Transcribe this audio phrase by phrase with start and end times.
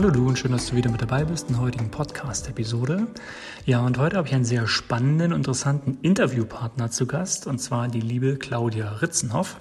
[0.00, 3.06] Hallo du und schön, dass du wieder mit dabei bist in der heutigen Podcast-Episode.
[3.66, 8.00] Ja, und heute habe ich einen sehr spannenden, interessanten Interviewpartner zu Gast, und zwar die
[8.00, 9.58] liebe Claudia Ritzenhoff.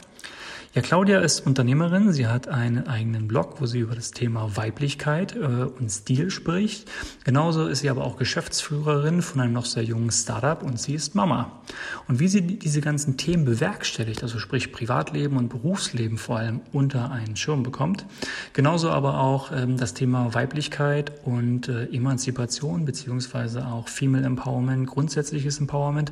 [0.75, 2.13] Ja, Claudia ist Unternehmerin.
[2.13, 6.87] Sie hat einen eigenen Blog, wo sie über das Thema Weiblichkeit äh, und Stil spricht.
[7.23, 11.15] Genauso ist sie aber auch Geschäftsführerin von einem noch sehr jungen Startup und sie ist
[11.15, 11.63] Mama.
[12.07, 17.09] Und wie sie diese ganzen Themen bewerkstelligt, also sprich Privatleben und Berufsleben vor allem unter
[17.09, 18.05] einen Schirm bekommt.
[18.53, 25.59] Genauso aber auch ähm, das Thema Weiblichkeit und äh, Emanzipation beziehungsweise auch Female Empowerment, grundsätzliches
[25.59, 26.11] Empowerment.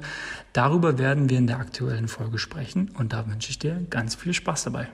[0.53, 4.33] Darüber werden wir in der aktuellen Folge sprechen und da wünsche ich dir ganz viel
[4.33, 4.46] Spaß.
[4.47, 4.87] Spaß dabei.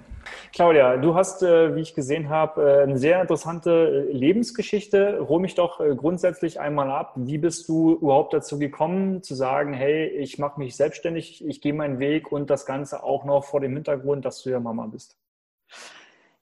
[0.52, 5.28] Claudia, du hast, äh, wie ich gesehen habe, äh, eine sehr interessante äh, Lebensgeschichte.
[5.30, 7.14] Hol mich doch grundsätzlich einmal ab.
[7.16, 11.74] Wie bist du überhaupt dazu gekommen, zu sagen, hey, ich mache mich selbstständig, ich gehe
[11.74, 15.18] meinen Weg und das Ganze auch noch vor dem Hintergrund, dass du ja Mama bist?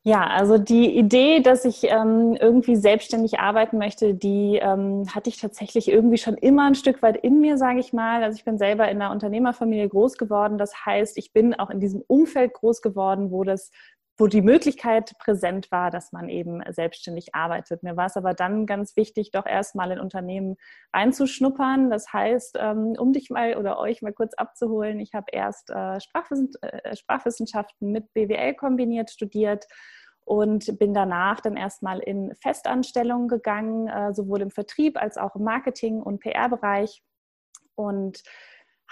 [0.03, 5.38] Ja, also die Idee, dass ich ähm, irgendwie selbstständig arbeiten möchte, die ähm, hatte ich
[5.38, 8.23] tatsächlich irgendwie schon immer ein Stück weit in mir, sage ich mal.
[8.23, 10.57] Also ich bin selber in einer Unternehmerfamilie groß geworden.
[10.57, 13.69] Das heißt, ich bin auch in diesem Umfeld groß geworden, wo das
[14.22, 17.81] wo die Möglichkeit präsent war, dass man eben selbstständig arbeitet.
[17.81, 20.58] Mir war es aber dann ganz wichtig, doch erstmal in Unternehmen
[20.91, 21.89] einzuschnuppern.
[21.89, 25.95] Das heißt, ähm, um dich mal oder euch mal kurz abzuholen, ich habe erst äh,
[25.95, 29.66] äh, Sprachwissenschaften mit BWL kombiniert studiert
[30.23, 35.44] und bin danach dann erstmal in Festanstellungen gegangen, äh, sowohl im Vertrieb als auch im
[35.46, 37.01] Marketing- und PR-Bereich.
[37.73, 38.22] Und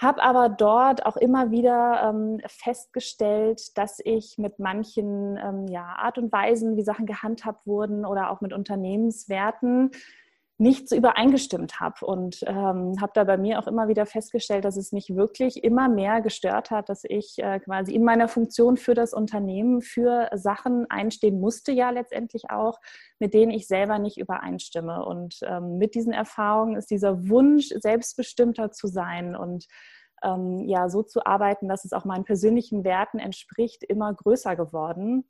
[0.00, 6.16] habe aber dort auch immer wieder ähm, festgestellt, dass ich mit manchen ähm, ja, Art
[6.16, 9.90] und Weisen, wie Sachen gehandhabt wurden oder auch mit Unternehmenswerten
[10.60, 14.76] nicht so übereingestimmt habe und ähm, habe da bei mir auch immer wieder festgestellt, dass
[14.76, 18.92] es mich wirklich immer mehr gestört hat, dass ich äh, quasi in meiner Funktion für
[18.92, 22.78] das Unternehmen für Sachen einstehen musste, ja letztendlich auch,
[23.18, 25.02] mit denen ich selber nicht übereinstimme.
[25.02, 29.66] Und ähm, mit diesen Erfahrungen ist dieser Wunsch, selbstbestimmter zu sein und
[30.22, 35.24] ähm, ja so zu arbeiten, dass es auch meinen persönlichen Werten entspricht, immer größer geworden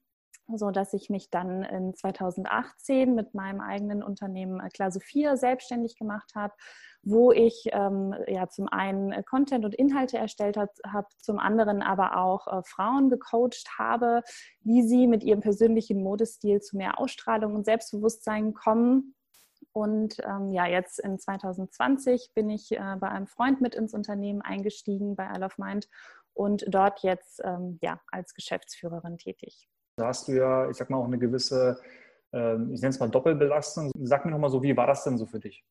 [0.56, 6.32] so dass ich mich dann in 2018 mit meinem eigenen Unternehmen Klasse 4 selbstständig gemacht
[6.34, 6.54] habe,
[7.02, 12.46] wo ich ähm, ja zum einen Content und Inhalte erstellt habe, zum anderen aber auch
[12.46, 14.22] äh, Frauen gecoacht habe,
[14.62, 19.14] wie sie mit ihrem persönlichen Modestil zu mehr Ausstrahlung und Selbstbewusstsein kommen.
[19.72, 24.42] Und ähm, ja, jetzt in 2020 bin ich äh, bei einem Freund mit ins Unternehmen
[24.42, 25.88] eingestiegen, bei I Love Mind,
[26.34, 29.68] und dort jetzt ähm, ja, als Geschäftsführerin tätig.
[30.00, 31.78] Da hast du ja, ich sag mal, auch eine gewisse,
[32.32, 33.92] ähm, ich nenne es mal Doppelbelastung.
[34.02, 35.64] Sag mir noch mal so, wie war das denn so für dich?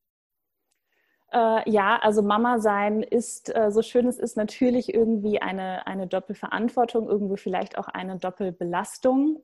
[1.32, 6.06] Äh, ja, also Mama sein ist, äh, so schön es ist, natürlich irgendwie eine, eine
[6.06, 9.42] Doppelverantwortung, irgendwo vielleicht auch eine Doppelbelastung.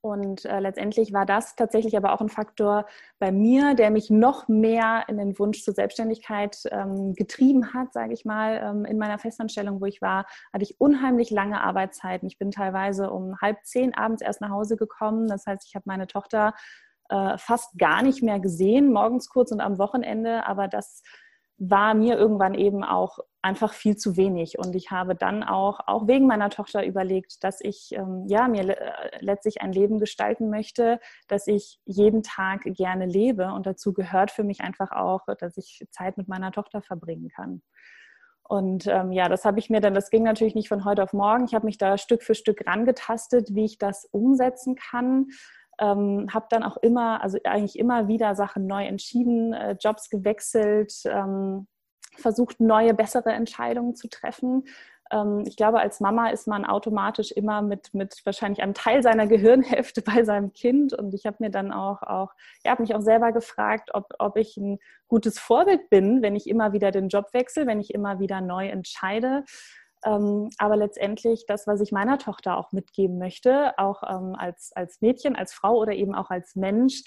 [0.00, 2.86] Und äh, letztendlich war das tatsächlich aber auch ein Faktor
[3.18, 8.12] bei mir, der mich noch mehr in den Wunsch zur Selbstständigkeit ähm, getrieben hat, sage
[8.12, 8.60] ich mal.
[8.62, 12.28] Ähm, in meiner Festanstellung, wo ich war, hatte ich unheimlich lange Arbeitszeiten.
[12.28, 15.26] Ich bin teilweise um halb zehn abends erst nach Hause gekommen.
[15.26, 16.54] Das heißt, ich habe meine Tochter
[17.08, 20.46] äh, fast gar nicht mehr gesehen, morgens kurz und am Wochenende.
[20.46, 21.02] Aber das
[21.58, 24.58] war mir irgendwann eben auch einfach viel zu wenig.
[24.58, 28.64] Und ich habe dann auch, auch wegen meiner Tochter überlegt, dass ich ähm, ja, mir
[28.64, 30.98] le äh, letztlich ein Leben gestalten möchte,
[31.28, 33.52] dass ich jeden Tag gerne lebe.
[33.52, 37.62] Und dazu gehört für mich einfach auch, dass ich Zeit mit meiner Tochter verbringen kann.
[38.42, 41.12] Und ähm, ja, das habe ich mir dann, das ging natürlich nicht von heute auf
[41.12, 41.44] morgen.
[41.44, 45.28] Ich habe mich da Stück für Stück rangetastet, wie ich das umsetzen kann.
[45.78, 50.92] Ähm, habe dann auch immer, also eigentlich immer wieder Sachen neu entschieden, äh, Jobs gewechselt,
[51.04, 51.68] ähm,
[52.16, 54.64] versucht neue, bessere Entscheidungen zu treffen.
[55.10, 59.26] Ähm, ich glaube, als Mama ist man automatisch immer mit, mit wahrscheinlich einem Teil seiner
[59.26, 60.92] Gehirnhälfte bei seinem Kind.
[60.92, 62.32] Und ich habe mir dann auch, auch
[62.64, 64.78] ja, habe mich auch selber gefragt, ob, ob ich ein
[65.08, 68.68] gutes Vorbild bin, wenn ich immer wieder den Job wechsle, wenn ich immer wieder neu
[68.68, 69.44] entscheide.
[70.04, 75.00] Ähm, aber letztendlich das, was ich meiner Tochter auch mitgeben möchte, auch ähm, als, als
[75.00, 77.02] Mädchen, als Frau oder eben auch als Mensch,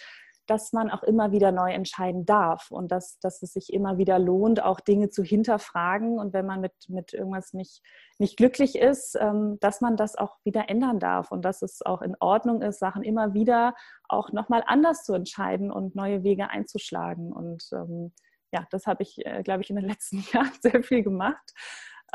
[0.50, 4.18] dass man auch immer wieder neu entscheiden darf und dass, dass es sich immer wieder
[4.18, 7.84] lohnt, auch Dinge zu hinterfragen und wenn man mit, mit irgendwas nicht,
[8.18, 12.02] nicht glücklich ist, ähm, dass man das auch wieder ändern darf und dass es auch
[12.02, 13.76] in Ordnung ist, Sachen immer wieder
[14.08, 17.32] auch nochmal anders zu entscheiden und neue Wege einzuschlagen.
[17.32, 18.12] Und ähm,
[18.52, 21.54] ja, das habe ich, äh, glaube ich, in den letzten Jahren sehr viel gemacht.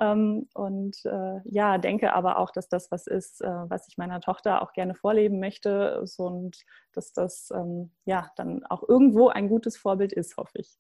[0.01, 4.21] Ähm, und äh, ja, denke aber auch, dass das was ist, äh, was ich meiner
[4.21, 9.49] Tochter auch gerne vorleben möchte so, und dass das ähm, ja dann auch irgendwo ein
[9.49, 10.77] gutes Vorbild ist, hoffe ich.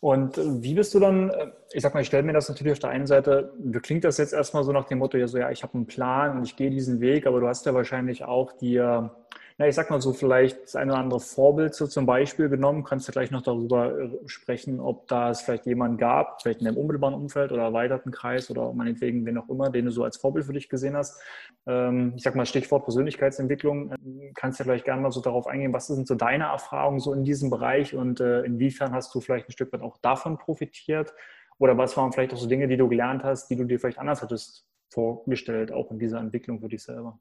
[0.00, 2.80] Und wie bist du dann, äh, ich sag mal, ich stelle mir das natürlich auf
[2.80, 5.62] der einen Seite, klingt das jetzt erstmal so nach dem Motto, ja, so, ja, ich
[5.62, 9.14] habe einen Plan und ich gehe diesen Weg, aber du hast ja wahrscheinlich auch dir
[9.58, 12.84] na, ich sag mal so, vielleicht das eine oder andere Vorbild so zum Beispiel genommen?
[12.84, 16.66] Kannst du gleich noch darüber äh, sprechen, ob da es vielleicht jemanden gab, vielleicht in
[16.66, 20.16] deinem unmittelbaren Umfeld oder erweiterten Kreis oder meinetwegen wen auch immer, den du so als
[20.16, 21.20] Vorbild für dich gesehen hast?
[21.66, 23.94] Ähm, ich sag mal Stichwort Persönlichkeitsentwicklung.
[24.34, 27.24] Kannst du vielleicht gerne mal so darauf eingehen, was sind so deine Erfahrungen so in
[27.24, 31.14] diesem Bereich und äh, inwiefern hast du vielleicht ein Stück weit auch davon profitiert?
[31.58, 33.98] Oder was waren vielleicht auch so Dinge, die du gelernt hast, die du dir vielleicht
[33.98, 37.18] anders hättest vorgestellt, auch in dieser Entwicklung für dich selber?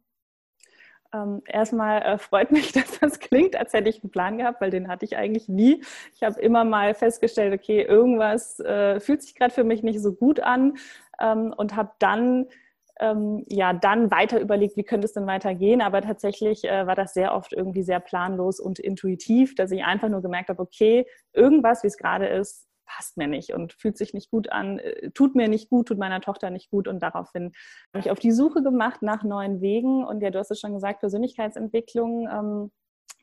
[1.13, 4.71] Ähm, erstmal äh, freut mich, dass das klingt, als hätte ich einen Plan gehabt, weil
[4.71, 5.83] den hatte ich eigentlich nie.
[6.15, 10.13] Ich habe immer mal festgestellt, okay, irgendwas äh, fühlt sich gerade für mich nicht so
[10.13, 10.77] gut an
[11.19, 12.47] ähm, und habe dann
[12.99, 15.81] ähm, ja dann weiter überlegt, wie könnte es denn weitergehen.
[15.81, 20.07] Aber tatsächlich äh, war das sehr oft irgendwie sehr planlos und intuitiv, dass ich einfach
[20.09, 24.13] nur gemerkt habe, okay, irgendwas, wie es gerade ist, passt mir nicht und fühlt sich
[24.13, 26.87] nicht gut an, äh, tut mir nicht gut, tut meiner Tochter nicht gut.
[26.87, 27.51] Und daraufhin
[27.93, 30.03] habe ich auf die Suche gemacht nach neuen Wegen.
[30.05, 32.27] Und ja, du hast es schon gesagt, Persönlichkeitsentwicklung.
[32.27, 32.71] Ähm,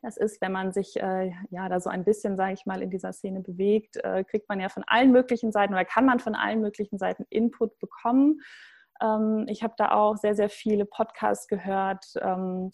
[0.03, 2.91] das ist, wenn man sich äh, ja da so ein bisschen, sage ich mal, in
[2.91, 6.35] dieser Szene bewegt, äh, kriegt man ja von allen möglichen Seiten oder kann man von
[6.35, 8.41] allen möglichen Seiten Input bekommen.
[9.03, 12.05] Ähm, ich habe da auch sehr, sehr viele Podcasts gehört.
[12.21, 12.71] Ähm,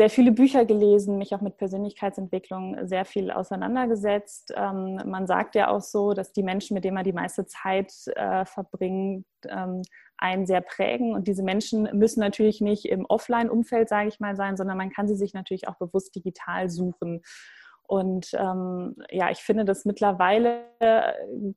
[0.00, 4.50] sehr viele Bücher gelesen, mich auch mit Persönlichkeitsentwicklung sehr viel auseinandergesetzt.
[4.56, 7.92] Ähm, man sagt ja auch so, dass die Menschen, mit denen man die meiste Zeit
[8.16, 9.82] äh, verbringt, ähm,
[10.16, 11.12] einen sehr prägen.
[11.12, 15.06] Und diese Menschen müssen natürlich nicht im Offline-Umfeld, sage ich mal, sein, sondern man kann
[15.06, 17.20] sie sich natürlich auch bewusst digital suchen.
[17.90, 21.12] Und ähm, ja, ich finde, dass mittlerweile äh,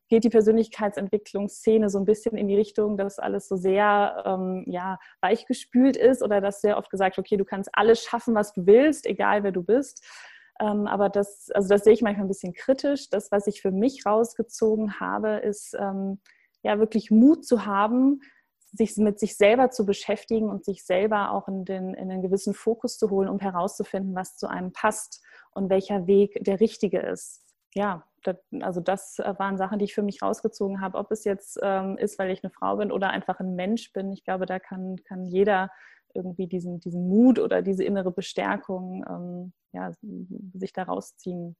[0.09, 4.97] geht die Persönlichkeitsentwicklungsszene so ein bisschen in die Richtung, dass alles so sehr ähm, ja,
[5.21, 9.05] weichgespült ist oder dass sehr oft gesagt, okay, du kannst alles schaffen, was du willst,
[9.05, 10.03] egal wer du bist.
[10.59, 13.11] Ähm, aber das, also das sehe ich manchmal ein bisschen kritisch.
[13.11, 16.19] Das, was ich für mich rausgezogen habe, ist ähm,
[16.63, 18.21] ja wirklich Mut zu haben,
[18.71, 22.55] sich mit sich selber zu beschäftigen und sich selber auch in den, in einen gewissen
[22.55, 25.23] Fokus zu holen, um herauszufinden, was zu einem passt
[25.55, 27.43] und welcher Weg der richtige ist.
[27.75, 30.97] Ja, das, also das äh, waren Sachen, die ich für mich rausgezogen habe.
[30.97, 34.11] Ob es jetzt ähm, ist, weil ich eine Frau bin oder einfach ein Mensch bin,
[34.11, 35.69] ich glaube, da kann, kann jeder
[36.13, 39.91] irgendwie diesen, diesen Mut oder diese innere Bestärkung ähm, ja,
[40.53, 41.55] sich da rausziehen.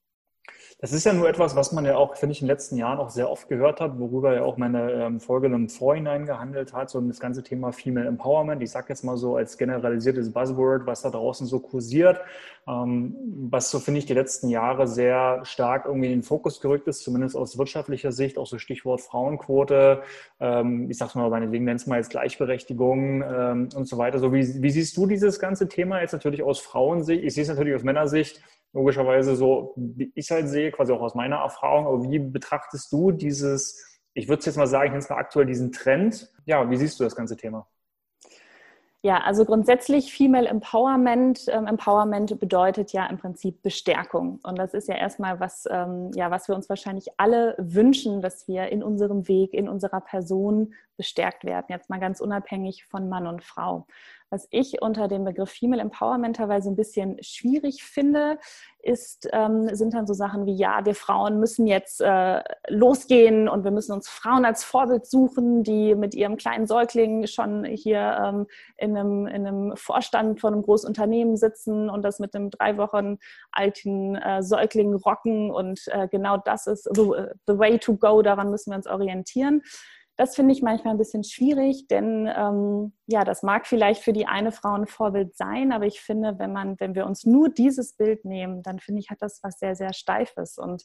[0.83, 2.99] Das ist ja nur etwas, was man ja auch, finde ich, in den letzten Jahren
[2.99, 6.89] auch sehr oft gehört hat, worüber ja auch meine ähm, Folge im Vorhinein gehandelt hat,
[6.89, 8.61] so das ganze Thema Female Empowerment.
[8.61, 12.19] Ich sage jetzt mal so als generalisiertes Buzzword, was da draußen so kursiert,
[12.67, 13.15] ähm,
[13.49, 17.01] was so, finde ich, die letzten Jahre sehr stark irgendwie in den Fokus gerückt ist,
[17.03, 20.03] zumindest aus wirtschaftlicher Sicht, auch so Stichwort Frauenquote,
[20.41, 24.19] ähm, ich sag's mal, meinetwegen nennt es mal jetzt Gleichberechtigung und so weiter.
[24.19, 27.23] So, wie, wie siehst du dieses ganze Thema jetzt natürlich aus Frauensicht?
[27.23, 28.41] Ich sehe es natürlich aus Männersicht
[28.73, 31.87] logischerweise so, wie ich halt sehe, quasi auch aus meiner Erfahrung.
[31.87, 35.45] Aber wie betrachtest du dieses, ich würde jetzt mal sagen, ich nenne es mal aktuell
[35.45, 36.31] diesen Trend?
[36.45, 37.67] Ja, wie siehst du das ganze Thema?
[39.05, 41.47] Ja, also grundsätzlich Female Empowerment.
[41.49, 44.39] Ähm, Empowerment bedeutet ja im Prinzip Bestärkung.
[44.43, 48.47] Und das ist ja erstmal was, ähm, ja, was wir uns wahrscheinlich alle wünschen, dass
[48.47, 51.65] wir in unserem Weg, in unserer Person bestärkt werden.
[51.67, 53.87] Jetzt mal ganz unabhängig von Mann und Frau.
[54.33, 58.39] Was ich unter dem Begriff Female Empowerment teilweise ein bisschen schwierig finde,
[58.79, 63.63] ist, ähm, sind dann so Sachen wie, ja, wir Frauen müssen jetzt äh, losgehen und
[63.63, 68.47] wir müssen uns Frauen als Vorbild suchen, die mit ihrem kleinen Säugling schon hier ähm,
[68.77, 72.77] in, einem, in einem Vorstand von einem großen Unternehmen sitzen und das mit einem drei
[72.77, 73.19] Wochen
[73.51, 75.51] alten äh, Säugling rocken.
[75.51, 77.03] Und äh, genau das ist the,
[77.45, 79.61] the way to go, daran müssen wir uns orientieren.
[80.15, 84.27] Das finde ich manchmal ein bisschen schwierig, denn ähm, ja, das mag vielleicht für die
[84.27, 87.97] eine Frau ein Vorbild sein, aber ich finde, wenn man, wenn wir uns nur dieses
[87.97, 90.83] Bild nehmen, dann finde ich, hat das was sehr, sehr Steifes und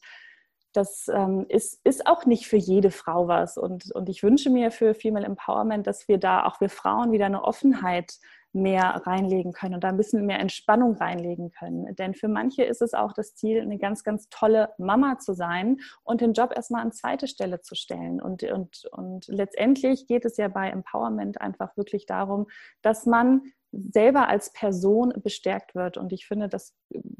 [0.72, 3.56] das ähm, ist, ist auch nicht für jede Frau was.
[3.56, 7.26] Und, und ich wünsche mir für Female Empowerment, dass wir da auch wir Frauen wieder
[7.26, 8.18] eine Offenheit
[8.52, 11.94] mehr reinlegen können und da ein bisschen mehr Entspannung reinlegen können.
[11.96, 15.78] Denn für manche ist es auch das Ziel, eine ganz, ganz tolle Mama zu sein
[16.02, 18.20] und den Job erstmal an zweite Stelle zu stellen.
[18.20, 22.46] Und, und, und letztendlich geht es ja bei Empowerment einfach wirklich darum,
[22.82, 25.98] dass man selber als Person bestärkt wird.
[25.98, 26.74] Und ich finde, das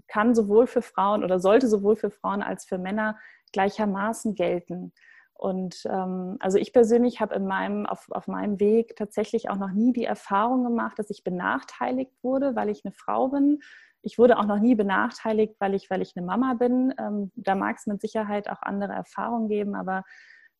[0.07, 3.19] kann sowohl für Frauen oder sollte sowohl für Frauen als für Männer
[3.53, 4.93] gleichermaßen gelten.
[5.39, 9.71] Und ähm, also ich persönlich habe in meinem, auf, auf meinem Weg tatsächlich auch noch
[9.71, 13.61] nie die Erfahrung gemacht, dass ich benachteiligt wurde, weil ich eine Frau bin.
[14.03, 16.93] Ich wurde auch noch nie benachteiligt, weil ich, weil ich eine Mama bin.
[16.99, 20.03] Ähm, da mag es mit Sicherheit auch andere Erfahrungen geben, aber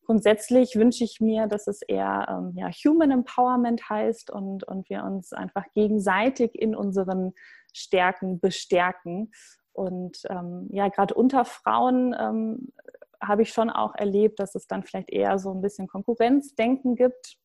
[0.05, 5.03] grundsätzlich wünsche ich mir, dass es eher ähm, ja, Human Empowerment heißt und, und wir
[5.03, 7.33] uns einfach gegenseitig in unseren
[7.73, 9.33] Stärken bestärken.
[9.73, 12.71] Und ähm, ja, gerade unter Frauen ähm,
[13.21, 17.37] habe ich schon auch erlebt, dass es dann vielleicht eher so ein bisschen Konkurrenzdenken gibt.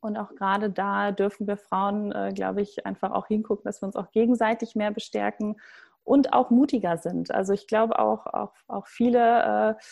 [0.00, 3.86] Und auch gerade da dürfen wir Frauen, äh, glaube ich, einfach auch hingucken, dass wir
[3.86, 5.56] uns auch gegenseitig mehr bestärken
[6.02, 7.30] und auch mutiger sind.
[7.30, 9.84] Also ich glaube auch, auch, auch viele äh,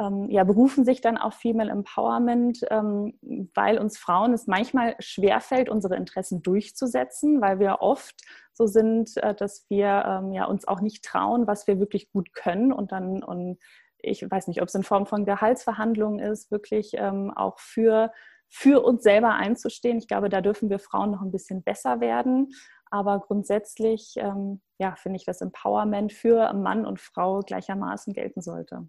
[0.00, 3.18] ähm, ja, berufen sich dann auf Female Empowerment, ähm,
[3.54, 8.22] weil uns Frauen es manchmal schwerfällt, unsere Interessen durchzusetzen, weil wir oft
[8.52, 12.32] so sind, äh, dass wir ähm, ja, uns auch nicht trauen, was wir wirklich gut
[12.32, 13.58] können und dann und
[14.00, 18.12] ich weiß nicht, ob es in Form von Gehaltsverhandlungen ist, wirklich ähm, auch für,
[18.48, 19.98] für uns selber einzustehen.
[19.98, 22.50] Ich glaube, da dürfen wir Frauen noch ein bisschen besser werden.
[22.90, 28.88] Aber grundsätzlich, ähm, ja, finde ich, dass Empowerment für Mann und Frau gleichermaßen gelten sollte.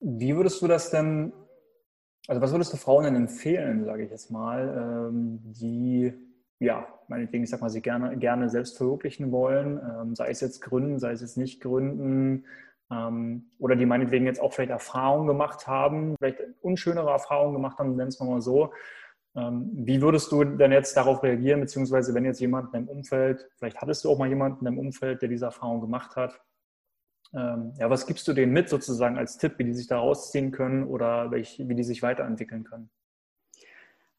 [0.00, 1.32] Wie würdest du das denn,
[2.28, 6.12] also was würdest du Frauen denn empfehlen, sage ich jetzt mal, ähm, die,
[6.60, 10.60] ja, meinetwegen, ich sag mal, sie gerne, gerne selbst verwirklichen wollen, ähm, sei es jetzt
[10.60, 12.44] gründen, sei es jetzt nicht gründen,
[12.90, 17.96] ähm, oder die meinetwegen jetzt auch vielleicht Erfahrungen gemacht haben, vielleicht unschönere Erfahrungen gemacht haben,
[17.96, 18.72] nennen es mal so.
[19.36, 23.48] Ähm, wie würdest du denn jetzt darauf reagieren, beziehungsweise wenn jetzt jemand in deinem Umfeld,
[23.56, 26.40] vielleicht hattest du auch mal jemanden in deinem Umfeld, der diese Erfahrung gemacht hat,
[27.34, 30.52] ähm, ja, was gibst du denen mit sozusagen als Tipp, wie die sich da rausziehen
[30.52, 32.90] können oder wie die sich weiterentwickeln können?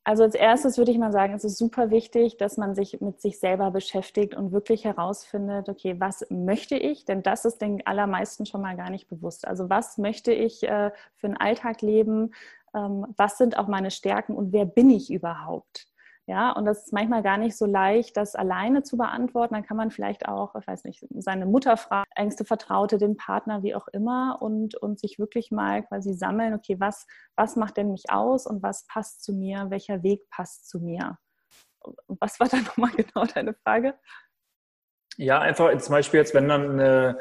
[0.08, 3.20] Also als erstes würde ich mal sagen, es ist super wichtig, dass man sich mit
[3.22, 7.06] sich selber beschäftigt und wirklich herausfindet, okay, was möchte ich?
[7.06, 9.48] Denn das ist den allermeisten schon mal gar nicht bewusst.
[9.48, 12.36] Also was möchte ich äh, für einen Alltag leben?
[12.76, 15.88] Ähm, was sind auch meine Stärken und wer bin ich überhaupt?
[16.27, 19.53] Ja, und das ist manchmal gar nicht so leicht, das alleine zu beantworten.
[19.53, 23.62] Dann kann man vielleicht auch, ich weiß nicht, seine Mutter fragen, engste Vertraute, den Partner,
[23.62, 27.05] wie auch immer, und, und sich wirklich mal quasi sammeln, okay, was,
[27.36, 31.20] was macht denn mich aus und was passt zu mir, welcher Weg passt zu mir?
[32.08, 33.94] Was war da nochmal genau deine Frage?
[35.17, 37.20] Ja, einfach zum Beispiel jetzt, wenn dann eine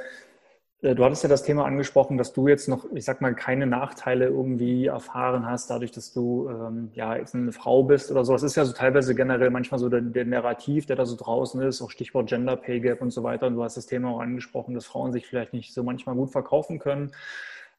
[0.93, 4.27] du hattest ja das Thema angesprochen, dass du jetzt noch, ich sag mal, keine Nachteile
[4.27, 8.35] irgendwie erfahren hast, dadurch, dass du ähm, ja jetzt eine Frau bist oder so.
[8.35, 11.63] Das ist ja so teilweise generell manchmal so der, der, Narrativ, der da so draußen
[11.63, 13.47] ist, auch Stichwort Gender Pay Gap und so weiter.
[13.47, 16.33] Und du hast das Thema auch angesprochen, dass Frauen sich vielleicht nicht so manchmal gut
[16.33, 17.13] verkaufen können.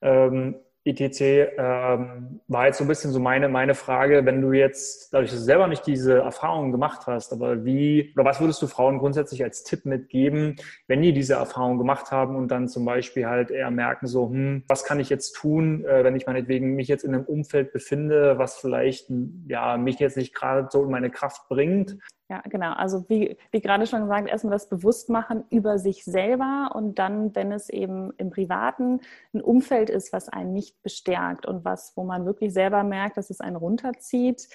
[0.02, 1.56] Ähm, etc.
[1.58, 5.40] Ähm, war jetzt so ein bisschen so meine, meine Frage, wenn du jetzt, dadurch, dass
[5.40, 9.44] du selber nicht diese Erfahrungen gemacht hast, aber wie, oder was würdest du Frauen grundsätzlich
[9.44, 13.72] als Tipp mitgeben, wenn die diese Erfahrung gemacht haben und dann zum Beispiel halt eher
[13.72, 17.16] merken, so, hm, was kann ich jetzt tun, äh, wenn ich meinetwegen mich jetzt in
[17.16, 19.12] einem Umfeld befinde, was vielleicht,
[19.48, 21.98] ja, mich jetzt nicht gerade so in meine Kraft bringt,
[22.30, 22.74] ja, genau.
[22.74, 27.52] Also wie, wie gerade schon gesagt, erstmal das Bewusstmachen über sich selber und dann, wenn
[27.52, 29.02] es eben im Privaten
[29.34, 33.30] ein Umfeld ist, was einen nicht bestärkt und was, wo man wirklich selber merkt, dass
[33.30, 34.48] es einen runterzieht,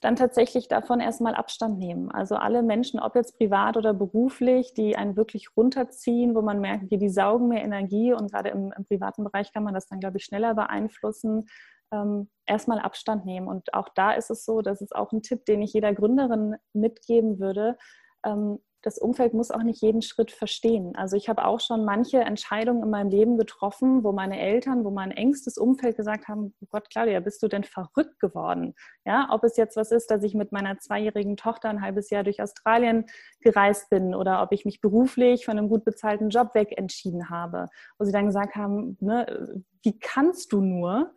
[0.00, 2.10] dann tatsächlich davon erstmal Abstand nehmen.
[2.10, 6.92] Also alle Menschen, ob jetzt privat oder beruflich, die einen wirklich runterziehen, wo man merkt,
[6.92, 10.18] die saugen mehr Energie und gerade im, im privaten Bereich kann man das dann, glaube
[10.18, 11.46] ich, schneller beeinflussen,
[11.92, 13.48] ähm, erstmal Abstand nehmen.
[13.48, 16.56] Und auch da ist es so, das ist auch ein Tipp, den ich jeder Gründerin
[16.72, 17.76] mitgeben würde.
[18.24, 20.94] Ähm, das Umfeld muss auch nicht jeden Schritt verstehen.
[20.94, 24.90] Also ich habe auch schon manche Entscheidungen in meinem Leben getroffen, wo meine Eltern, wo
[24.90, 28.74] mein engstes Umfeld gesagt haben, oh Gott, Claudia, bist du denn verrückt geworden?
[29.04, 32.22] Ja, ob es jetzt was ist, dass ich mit meiner zweijährigen Tochter ein halbes Jahr
[32.22, 33.06] durch Australien
[33.40, 37.66] gereist bin oder ob ich mich beruflich von einem gut bezahlten Job weg entschieden habe,
[37.98, 41.12] wo sie dann gesagt haben, ne, wie kannst du nur?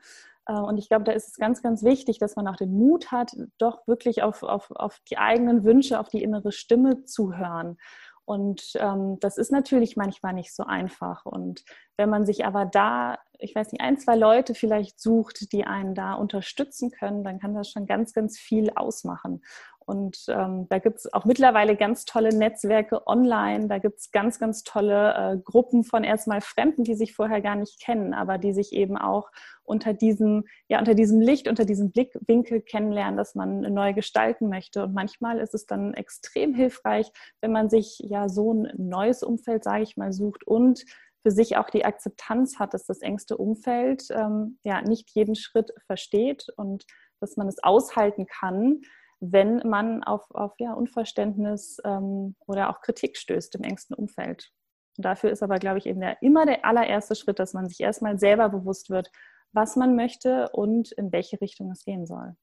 [0.51, 3.11] Äh, und ich glaube, da ist es ganz, ganz wichtig, dass man auch den Mut
[3.11, 7.77] hat, doch wirklich auf, auf, auf die eigenen Wünsche, auf die innere Stimme zu hören.
[8.25, 11.25] Und ähm, das ist natürlich manchmal nicht so einfach.
[11.25, 11.63] Und
[11.97, 15.95] wenn man sich aber da, ich weiß nicht, ein, zwei Leute vielleicht sucht, die einen
[15.95, 19.41] da unterstützen können, dann kann das schon ganz, ganz viel ausmachen.
[19.91, 23.67] Und ähm, da gibt es auch mittlerweile ganz tolle Netzwerke online.
[23.67, 27.57] Da gibt es ganz, ganz tolle äh, Gruppen von erstmal Fremden, die sich vorher gar
[27.57, 29.29] nicht kennen, aber die sich eben auch
[29.63, 34.85] unter diesem, ja, unter diesem Licht, unter diesem Blickwinkel kennenlernen, dass man neu gestalten möchte.
[34.85, 39.65] Und manchmal ist es dann extrem hilfreich, wenn man sich ja so ein neues Umfeld,
[39.65, 40.85] sage ich mal, sucht und
[41.21, 45.73] für sich auch die Akzeptanz hat, dass das engste Umfeld ähm, ja nicht jeden Schritt
[45.85, 46.85] versteht und
[47.19, 48.81] dass man es aushalten kann,
[49.21, 54.51] wenn man auf, auf ja, Unverständnis ähm, oder auch Kritik stößt im engsten Umfeld.
[54.97, 57.79] Und dafür ist aber, glaube ich, eben der, immer der allererste Schritt, dass man sich
[57.79, 59.09] erstmal selber bewusst wird,
[59.53, 62.35] was man möchte und in welche Richtung es gehen soll.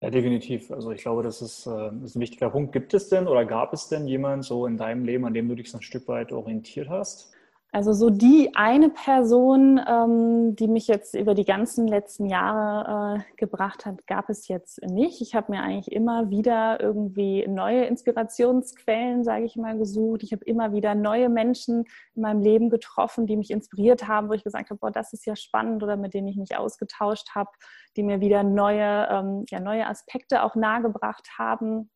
[0.00, 0.70] Ja, definitiv.
[0.70, 2.72] Also ich glaube, das ist, äh, ist ein wichtiger Punkt.
[2.72, 5.56] Gibt es denn oder gab es denn jemand so in deinem Leben, an dem du
[5.56, 7.32] dich so ein Stück weit orientiert hast?
[7.70, 13.36] Also so die eine Person, ähm, die mich jetzt über die ganzen letzten Jahre äh,
[13.36, 15.20] gebracht hat, gab es jetzt nicht.
[15.20, 20.22] Ich habe mir eigentlich immer wieder irgendwie neue Inspirationsquellen, sage ich mal, gesucht.
[20.22, 21.84] Ich habe immer wieder neue Menschen
[22.14, 25.26] in meinem Leben getroffen, die mich inspiriert haben, wo ich gesagt habe, boah, das ist
[25.26, 27.50] ja spannend oder mit denen ich mich ausgetauscht habe,
[27.98, 31.90] die mir wieder neue, ähm, ja, neue Aspekte auch nahegebracht haben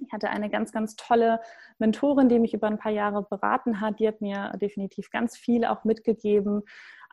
[0.00, 1.40] ich hatte eine ganz, ganz tolle
[1.78, 4.00] Mentorin, die mich über ein paar Jahre beraten hat.
[4.00, 6.62] Die hat mir definitiv ganz viel auch mitgegeben.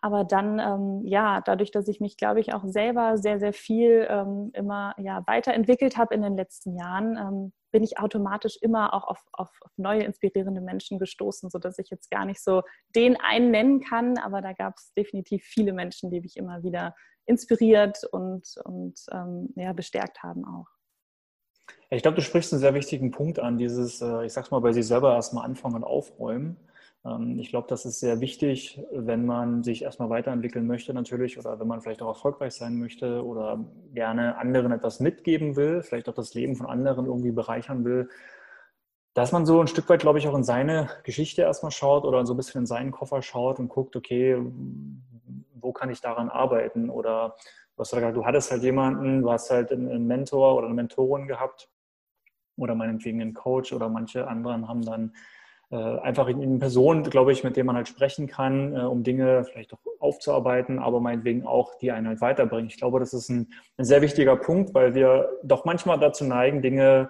[0.04, 4.06] Aber dann, ähm, ja, dadurch, dass ich mich, glaube ich, auch selber sehr, sehr viel
[4.10, 9.08] ähm, immer ja, weiterentwickelt habe in den letzten Jahren, ähm, bin ich automatisch immer auch
[9.08, 12.64] auf, auf, auf, neue inspirierende Menschen gestoßen, sodass ich jetzt gar nicht so
[12.94, 14.18] den einen nennen kann.
[14.18, 16.94] Aber da gab es definitiv viele Menschen, die mich immer wieder
[17.26, 20.68] inspiriert und, und ähm, ja, bestärkt haben auch.
[21.94, 24.72] Ich glaube, du sprichst einen sehr wichtigen Punkt an, dieses, äh, ich sag's mal, bei
[24.74, 26.58] sich selber erstmal anfangen und aufräumen.
[27.06, 31.60] Ähm, ich glaube, das ist sehr wichtig, wenn man sich erstmal weiterentwickeln möchte natürlich oder
[31.60, 36.16] wenn man vielleicht auch erfolgreich sein möchte oder gerne anderen etwas mitgeben will, vielleicht auch
[36.16, 38.10] das Leben von anderen irgendwie bereichern will,
[39.14, 42.26] dass man so ein Stück weit, glaube ich, auch in seine Geschichte erstmal schaut oder
[42.26, 44.42] so ein bisschen in seinen Koffer schaut und guckt, okay,
[45.54, 47.36] wo kann ich daran arbeiten oder
[47.76, 51.70] du hast hattest halt jemanden, du hast halt einen Mentor oder eine Mentorin gehabt
[52.58, 55.14] oder meinetwegen einen Coach oder manche anderen haben dann
[55.72, 59.44] äh, einfach eine Person, glaube ich, mit der man halt sprechen kann, äh, um Dinge
[59.44, 62.68] vielleicht auch aufzuarbeiten, aber meinetwegen auch, die einen halt weiterbringen.
[62.68, 66.62] Ich glaube, das ist ein, ein sehr wichtiger Punkt, weil wir doch manchmal dazu neigen,
[66.62, 67.10] Dinge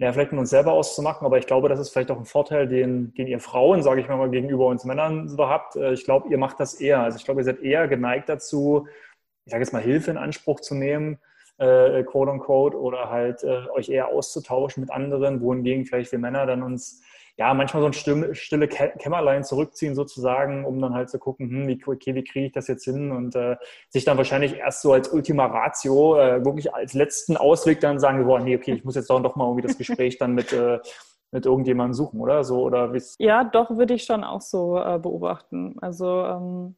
[0.00, 2.68] ja, vielleicht mit uns selber auszumachen, aber ich glaube, das ist vielleicht auch ein Vorteil,
[2.68, 5.74] den, den ihr Frauen, sage ich mal, gegenüber uns Männern so habt.
[5.74, 7.00] Äh, ich glaube, ihr macht das eher.
[7.00, 8.86] Also ich glaube, ihr seid eher geneigt dazu,
[9.44, 11.18] ich sage jetzt mal, Hilfe in Anspruch zu nehmen,
[11.58, 16.46] äh, quote unquote, oder halt äh, euch eher auszutauschen mit anderen, wohingegen vielleicht wir Männer
[16.46, 17.02] dann uns
[17.36, 21.68] ja manchmal so ein stille, stille Kämmerlein zurückziehen sozusagen, um dann halt zu gucken, hm,
[21.68, 23.56] wie, okay, wie kriege ich das jetzt hin und äh,
[23.90, 28.26] sich dann wahrscheinlich erst so als Ultima Ratio, äh, wirklich als letzten Ausweg dann sagen,
[28.26, 30.78] boah, nee, okay, ich muss jetzt doch mal irgendwie das Gespräch dann mit äh,
[31.30, 32.62] mit irgendjemandem suchen, oder so?
[32.62, 35.76] Oder ja, doch, würde ich schon auch so äh, beobachten.
[35.80, 36.76] Also ähm,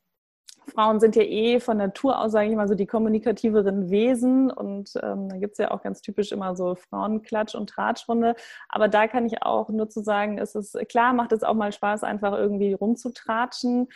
[0.71, 4.51] Frauen sind ja eh von Natur aus, sage ich mal, so die kommunikativeren Wesen.
[4.51, 8.35] Und ähm, da gibt es ja auch ganz typisch immer so Frauenklatsch- und Tratschrunde.
[8.69, 11.73] Aber da kann ich auch nur zu sagen, es ist klar, macht es auch mal
[11.73, 13.89] Spaß, einfach irgendwie rumzutratschen.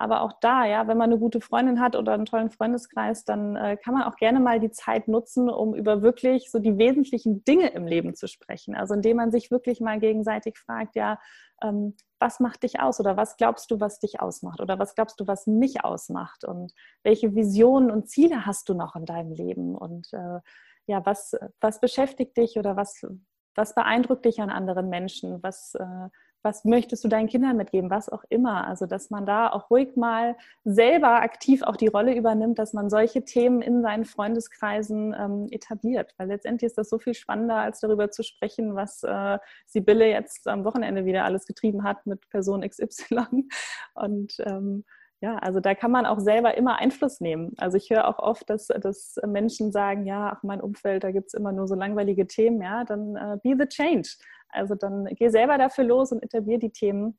[0.00, 3.54] Aber auch da, ja, wenn man eine gute Freundin hat oder einen tollen Freundeskreis, dann
[3.56, 7.44] äh, kann man auch gerne mal die Zeit nutzen, um über wirklich so die wesentlichen
[7.44, 8.74] Dinge im Leben zu sprechen.
[8.74, 11.18] Also indem man sich wirklich mal gegenseitig fragt, ja,
[11.62, 15.20] ähm, was macht dich aus oder was glaubst du, was dich ausmacht oder was glaubst
[15.20, 19.76] du, was mich ausmacht und welche Visionen und Ziele hast du noch in deinem Leben
[19.76, 20.40] und äh,
[20.86, 23.06] ja, was, was beschäftigt dich oder was,
[23.54, 26.08] was beeindruckt dich an anderen Menschen, was äh,
[26.42, 28.66] was möchtest du deinen Kindern mitgeben, was auch immer.
[28.66, 32.90] Also, dass man da auch ruhig mal selber aktiv auch die Rolle übernimmt, dass man
[32.90, 36.14] solche Themen in seinen Freundeskreisen ähm, etabliert.
[36.16, 40.48] Weil letztendlich ist das so viel spannender, als darüber zu sprechen, was äh, Sibylle jetzt
[40.48, 43.48] am Wochenende wieder alles getrieben hat mit Person XY.
[43.94, 44.84] Und ähm,
[45.22, 47.52] ja, also da kann man auch selber immer Einfluss nehmen.
[47.58, 51.28] Also ich höre auch oft, dass, dass Menschen sagen, ja, ach, mein Umfeld, da gibt
[51.28, 54.16] es immer nur so langweilige Themen, ja, dann äh, be the change.
[54.52, 57.18] Also dann geh selber dafür los und etablier die Themen.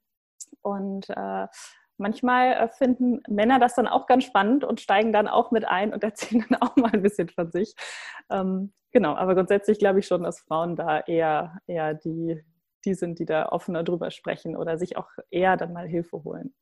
[0.61, 1.47] Und äh,
[1.97, 5.93] manchmal äh, finden Männer das dann auch ganz spannend und steigen dann auch mit ein
[5.93, 7.75] und erzählen dann auch mal ein bisschen von sich.
[8.29, 12.43] Ähm, genau, aber grundsätzlich glaube ich schon, dass Frauen da eher, eher die,
[12.85, 16.53] die sind, die da offener drüber sprechen oder sich auch eher dann mal Hilfe holen.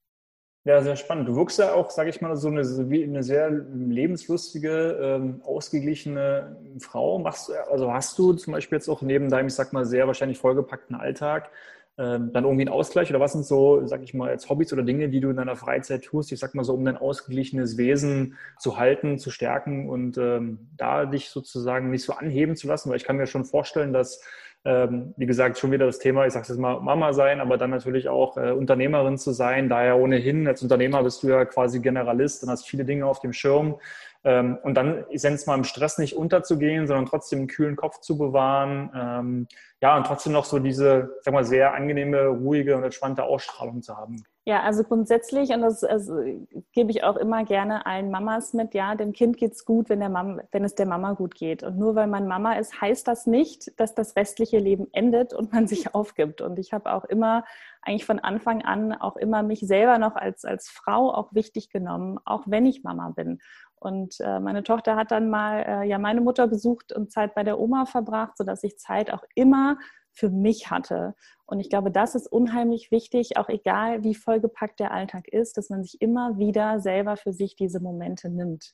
[0.70, 1.28] Ja, sehr spannend.
[1.28, 7.18] Du wirkst ja auch, sage ich mal, so eine, eine sehr lebenslustige, ähm, ausgeglichene Frau.
[7.18, 10.38] Machst, also hast du zum Beispiel jetzt auch neben deinem, ich sag mal, sehr wahrscheinlich
[10.38, 11.50] vollgepackten Alltag
[11.98, 14.84] ähm, dann irgendwie einen Ausgleich oder was sind so, sag ich mal, als Hobbys oder
[14.84, 18.38] Dinge, die du in deiner Freizeit tust, ich sag mal so, um dein ausgeglichenes Wesen
[18.60, 22.98] zu halten, zu stärken und ähm, da dich sozusagen nicht so anheben zu lassen, weil
[22.98, 24.24] ich kann mir schon vorstellen, dass
[24.66, 27.70] ähm, wie gesagt, schon wieder das Thema, ich sage jetzt mal Mama sein, aber dann
[27.70, 29.70] natürlich auch äh, Unternehmerin zu sein.
[29.70, 33.32] Daher ohnehin, als Unternehmer bist du ja quasi Generalist und hast viele Dinge auf dem
[33.32, 33.80] Schirm.
[34.26, 37.78] Ähm, und dann, ich nenne es mal, im Stress nicht unterzugehen, sondern trotzdem einen kühlen
[37.78, 38.92] Kopf zu bewahren.
[38.94, 39.48] Ähm,
[39.82, 43.96] ja, und trotzdem noch so diese, sag mal, sehr angenehme, ruhige und entspannte Ausstrahlung zu
[43.96, 44.24] haben.
[44.50, 46.24] Ja, also grundsätzlich, und das also,
[46.72, 50.00] gebe ich auch immer gerne allen Mamas mit, ja, dem Kind geht es gut, wenn,
[50.00, 51.62] der Mama, wenn es der Mama gut geht.
[51.62, 55.54] Und nur weil man Mama ist, heißt das nicht, dass das restliche Leben endet und
[55.54, 56.42] man sich aufgibt.
[56.42, 57.46] Und ich habe auch immer,
[57.84, 62.18] eigentlich von Anfang an, auch immer mich selber noch als, als Frau auch wichtig genommen,
[62.26, 63.38] auch wenn ich Mama bin.
[63.76, 67.44] Und äh, meine Tochter hat dann mal äh, ja meine Mutter besucht und Zeit bei
[67.44, 69.78] der Oma verbracht, sodass ich Zeit auch immer
[70.20, 71.16] für mich hatte.
[71.46, 75.70] Und ich glaube, das ist unheimlich wichtig, auch egal wie vollgepackt der Alltag ist, dass
[75.70, 78.74] man sich immer wieder selber für sich diese Momente nimmt.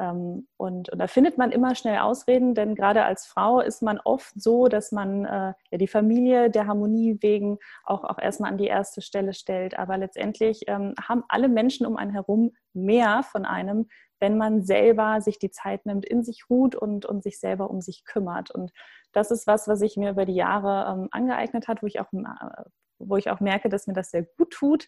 [0.00, 4.00] Ähm, und, und, da findet man immer schnell Ausreden, denn gerade als Frau ist man
[4.00, 8.58] oft so, dass man äh, ja, die Familie der Harmonie wegen auch, auch erstmal an
[8.58, 9.78] die erste Stelle stellt.
[9.78, 13.88] Aber letztendlich ähm, haben alle Menschen um einen herum mehr von einem,
[14.20, 17.80] wenn man selber sich die Zeit nimmt, in sich ruht und, und sich selber um
[17.80, 18.50] sich kümmert.
[18.50, 18.72] Und
[19.12, 22.12] das ist was, was ich mir über die Jahre ähm, angeeignet hat, wo ich auch
[22.12, 22.64] äh,
[22.98, 24.86] wo ich auch merke, dass mir das sehr gut tut,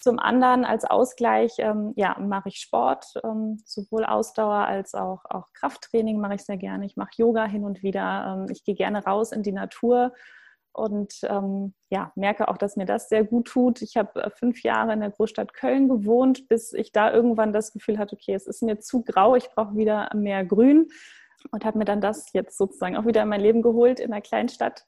[0.00, 5.52] zum anderen als Ausgleich ähm, ja, mache ich Sport, ähm, sowohl Ausdauer als auch, auch
[5.52, 6.86] Krafttraining mache ich sehr gerne.
[6.86, 8.38] Ich mache Yoga hin und wieder.
[8.38, 10.14] Ähm, ich gehe gerne raus in die Natur
[10.72, 13.82] und ähm, ja, merke auch, dass mir das sehr gut tut.
[13.82, 17.72] Ich habe äh, fünf Jahre in der Großstadt Köln gewohnt, bis ich da irgendwann das
[17.72, 20.88] Gefühl hatte, okay, es ist mir zu grau, ich brauche wieder mehr Grün
[21.50, 24.22] und habe mir dann das jetzt sozusagen auch wieder in mein Leben geholt in einer
[24.22, 24.86] Kleinstadt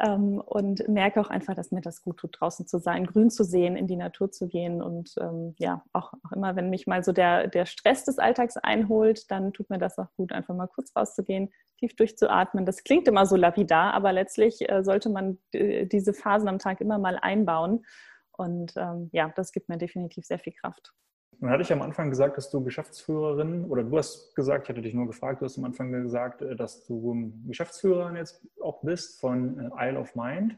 [0.00, 3.44] ähm, und merke auch einfach, dass mir das gut tut, draußen zu sein, grün zu
[3.44, 7.04] sehen, in die Natur zu gehen und ähm, ja, auch, auch, immer, wenn mich mal
[7.04, 10.68] so der, der Stress des Alltags einholt, dann tut mir das auch gut, einfach mal
[10.68, 12.66] kurz rauszugehen, tief durchzuatmen.
[12.66, 16.80] Das klingt immer so lapidar, aber letztlich äh, sollte man äh, diese Phasen am Tag
[16.80, 17.84] immer mal einbauen
[18.32, 20.94] und ähm, ja, das gibt mir definitiv sehr viel Kraft.
[21.40, 24.82] Nun hatte ich am Anfang gesagt, dass du Geschäftsführerin oder du hast gesagt, ich hatte
[24.82, 29.20] dich nur gefragt, du hast am Anfang gesagt, äh, dass du Geschäftsführerin jetzt auch bist
[29.20, 30.56] von äh, Isle of Mind.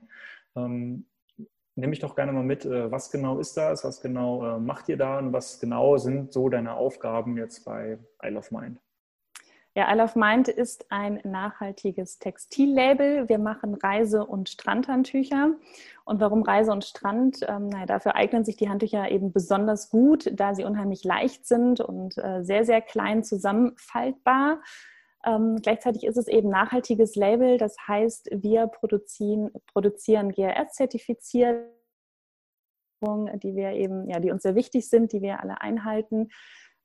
[0.57, 1.07] Ähm,
[1.75, 4.99] Nimm mich doch gerne mal mit, äh, was genau ist das, was genau macht ihr
[4.99, 8.79] da und was genau sind so deine Aufgaben jetzt bei Isle of Mind?
[9.75, 13.31] Ja, I Love Mind ist ein nachhaltiges Textillabel.
[13.31, 15.55] Wir machen Reise- und Strandhandtücher.
[16.05, 17.41] Und warum Reise und Strand?
[17.49, 21.81] Ähm, naja, dafür eignen sich die Handtücher eben besonders gut, da sie unheimlich leicht sind
[21.81, 24.61] und äh, sehr, sehr klein zusammenfaltbar.
[25.25, 27.57] Ähm, gleichzeitig ist es eben nachhaltiges Label.
[27.57, 31.65] Das heißt, wir produzieren, produzieren GRS-zertifiziert
[33.43, 36.29] die wir eben, ja, die uns sehr wichtig sind, die wir alle einhalten.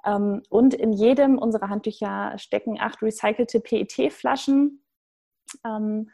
[0.05, 4.83] Ähm, und in jedem unserer Handtücher stecken acht recycelte PET-Flaschen.
[5.65, 6.09] Ähm,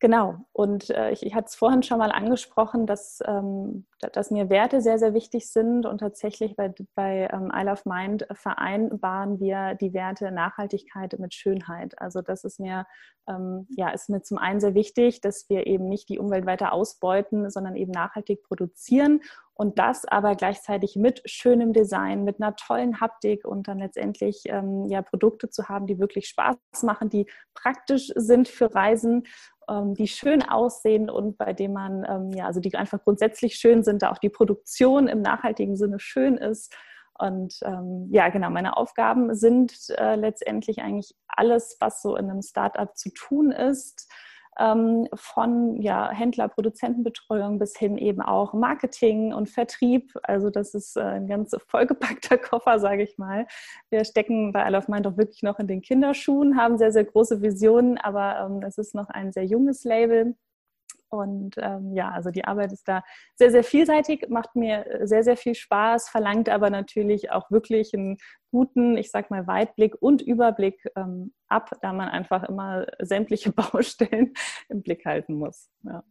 [0.00, 0.36] genau.
[0.52, 4.80] Und äh, ich, ich hatte es vorhin schon mal angesprochen, dass, ähm, dass mir Werte
[4.80, 5.86] sehr, sehr wichtig sind.
[5.86, 11.98] Und tatsächlich bei, bei I Love Mind vereinbaren wir die Werte Nachhaltigkeit mit Schönheit.
[12.00, 12.86] Also das ist mir,
[13.28, 17.48] ja, ist mir zum einen sehr wichtig, dass wir eben nicht die Umwelt weiter ausbeuten,
[17.50, 19.20] sondern eben nachhaltig produzieren
[19.62, 24.88] und das aber gleichzeitig mit schönem Design, mit einer tollen Haptik und dann letztendlich ähm,
[24.88, 29.22] ja Produkte zu haben, die wirklich Spaß machen, die praktisch sind für Reisen,
[29.70, 33.84] ähm, die schön aussehen und bei denen man ähm, ja also die einfach grundsätzlich schön
[33.84, 36.74] sind, da auch die Produktion im nachhaltigen Sinne schön ist.
[37.16, 42.42] Und ähm, ja, genau, meine Aufgaben sind äh, letztendlich eigentlich alles, was so in einem
[42.42, 44.10] Startup zu tun ist
[45.14, 50.12] von ja, Händler, Produzentenbetreuung bis hin eben auch Marketing und Vertrieb.
[50.22, 53.46] Also das ist äh, ein ganz vollgepackter Koffer, sage ich mal.
[53.90, 57.04] Wir stecken bei I Love Mind doch wirklich noch in den Kinderschuhen, haben sehr, sehr
[57.04, 60.36] große Visionen, aber ähm, es ist noch ein sehr junges Label.
[61.12, 63.04] Und ähm, ja, also die Arbeit ist da
[63.36, 68.16] sehr, sehr vielseitig, macht mir sehr, sehr viel Spaß, verlangt aber natürlich auch wirklich einen
[68.50, 74.32] guten, ich sag mal, Weitblick und Überblick ähm, ab, da man einfach immer sämtliche Baustellen
[74.70, 75.68] im Blick halten muss.
[75.82, 76.02] Ja.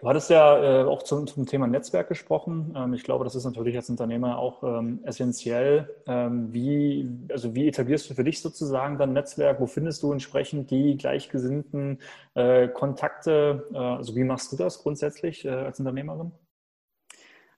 [0.00, 2.74] Du hattest ja äh, auch zum, zum, Thema Netzwerk gesprochen.
[2.74, 5.94] Ähm, ich glaube, das ist natürlich als Unternehmer auch ähm, essentiell.
[6.06, 9.60] Ähm, wie, also wie etablierst du für dich sozusagen dein Netzwerk?
[9.60, 11.98] Wo findest du entsprechend die gleichgesinnten
[12.34, 13.68] äh, Kontakte?
[13.74, 16.32] Äh, also wie machst du das grundsätzlich äh, als Unternehmerin?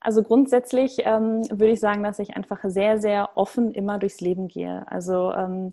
[0.00, 4.48] Also grundsätzlich ähm, würde ich sagen, dass ich einfach sehr, sehr offen immer durchs Leben
[4.48, 4.84] gehe.
[4.90, 5.70] Also ähm,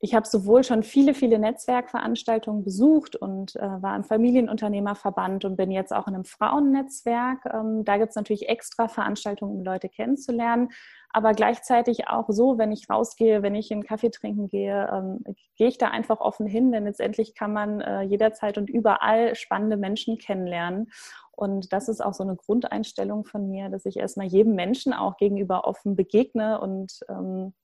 [0.00, 5.72] ich habe sowohl schon viele, viele Netzwerkveranstaltungen besucht und äh, war im Familienunternehmerverband und bin
[5.72, 7.46] jetzt auch in einem Frauennetzwerk.
[7.52, 10.68] Ähm, da gibt es natürlich extra Veranstaltungen, um Leute kennenzulernen.
[11.10, 15.24] Aber gleichzeitig auch so, wenn ich rausgehe, wenn ich einen Kaffee trinken gehe, ähm,
[15.56, 19.76] gehe ich da einfach offen hin, denn letztendlich kann man äh, jederzeit und überall spannende
[19.76, 20.92] Menschen kennenlernen.
[21.32, 25.16] Und das ist auch so eine Grundeinstellung von mir, dass ich erstmal jedem Menschen auch
[25.16, 27.54] gegenüber offen begegne und ähm,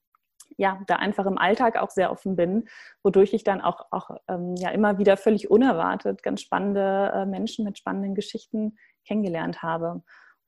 [0.56, 2.64] ja, da einfach im Alltag auch sehr offen bin,
[3.02, 7.64] wodurch ich dann auch, auch ähm, ja immer wieder völlig unerwartet ganz spannende äh, Menschen
[7.64, 10.02] mit spannenden Geschichten kennengelernt habe.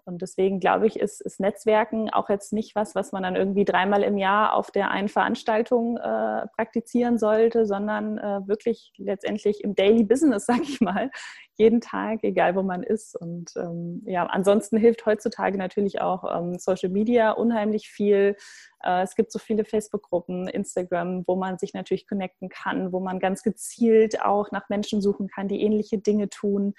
[0.07, 3.65] Und deswegen glaube ich, ist, ist Netzwerken auch jetzt nicht was, was man dann irgendwie
[3.65, 9.75] dreimal im Jahr auf der einen Veranstaltung äh, praktizieren sollte, sondern äh, wirklich letztendlich im
[9.75, 11.11] Daily Business, sag ich mal,
[11.57, 13.17] jeden Tag, egal wo man ist.
[13.17, 18.37] Und ähm, ja, ansonsten hilft heutzutage natürlich auch ähm, Social Media unheimlich viel.
[18.85, 23.19] Äh, es gibt so viele Facebook-Gruppen, Instagram, wo man sich natürlich connecten kann, wo man
[23.19, 26.75] ganz gezielt auch nach Menschen suchen kann, die ähnliche Dinge tun.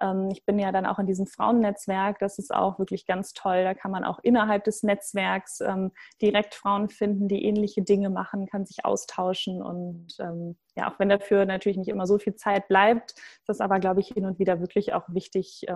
[0.00, 2.18] Ähm, ich bin ja dann auch in diesem Frauennetzwerk.
[2.18, 3.64] Das ist auch wirklich ganz toll.
[3.64, 8.46] Da kann man auch innerhalb des Netzwerks ähm, direkt Frauen finden, die ähnliche Dinge machen,
[8.46, 9.62] kann sich austauschen.
[9.62, 13.60] Und ähm, ja, auch wenn dafür natürlich nicht immer so viel Zeit bleibt, ist das
[13.60, 15.66] aber, glaube ich, hin und wieder wirklich auch wichtig,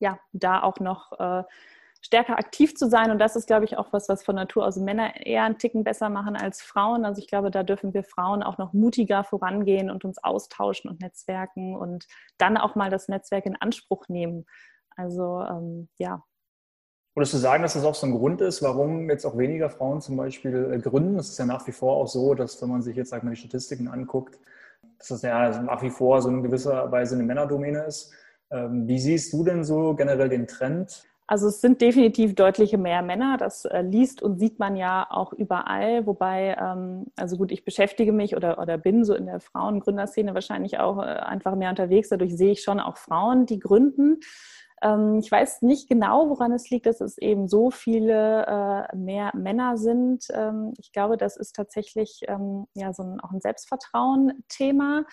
[0.00, 1.42] ja, da auch noch äh,
[2.00, 3.10] stärker aktiv zu sein.
[3.10, 5.84] Und das ist, glaube ich, auch was, was von Natur aus Männer eher einen Ticken
[5.84, 7.04] besser machen als Frauen.
[7.04, 11.00] Also ich glaube, da dürfen wir Frauen auch noch mutiger vorangehen und uns austauschen und
[11.00, 12.06] netzwerken und
[12.38, 14.46] dann auch mal das Netzwerk in Anspruch nehmen.
[14.96, 16.22] Also ähm, ja.
[17.14, 20.00] Würdest du sagen, dass das auch so ein Grund ist, warum jetzt auch weniger Frauen
[20.00, 21.18] zum Beispiel äh, gründen?
[21.18, 23.30] Es ist ja nach wie vor auch so, dass wenn man sich jetzt sag mal,
[23.30, 24.38] die Statistiken anguckt,
[24.98, 28.12] dass das ja nach wie vor so in gewisser Weise eine Männerdomäne ist.
[28.50, 31.04] Ähm, wie siehst du denn so generell den Trend?
[31.30, 33.36] Also es sind definitiv deutliche mehr Männer.
[33.36, 36.06] Das äh, liest und sieht man ja auch überall.
[36.06, 40.78] Wobei, ähm, also gut, ich beschäftige mich oder, oder bin so in der Frauengründerszene wahrscheinlich
[40.78, 42.08] auch äh, einfach mehr unterwegs.
[42.08, 44.20] Dadurch sehe ich schon auch Frauen, die gründen.
[44.80, 49.30] Ähm, ich weiß nicht genau, woran es liegt, dass es eben so viele äh, mehr
[49.34, 50.28] Männer sind.
[50.32, 55.04] Ähm, ich glaube, das ist tatsächlich ähm, ja so ein, auch ein Selbstvertrauen-Thema.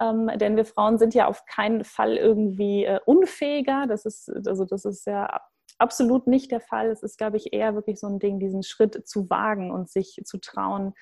[0.00, 3.86] Ähm, denn wir Frauen sind ja auf keinen Fall irgendwie äh, unfähiger.
[3.88, 5.40] Das ist, also das ist ja
[5.78, 6.90] absolut nicht der Fall.
[6.90, 10.20] Es ist, glaube ich, eher wirklich so ein Ding, diesen Schritt zu wagen und sich
[10.24, 10.94] zu trauen,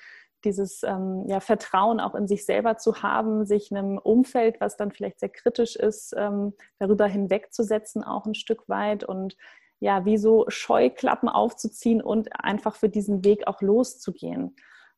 [0.43, 4.91] dieses ähm, ja, Vertrauen auch in sich selber zu haben, sich einem Umfeld, was dann
[4.91, 9.35] vielleicht sehr kritisch ist, ähm, darüber hinwegzusetzen, auch ein Stück weit und
[9.79, 14.55] ja, wie so Scheuklappen aufzuziehen und einfach für diesen Weg auch loszugehen.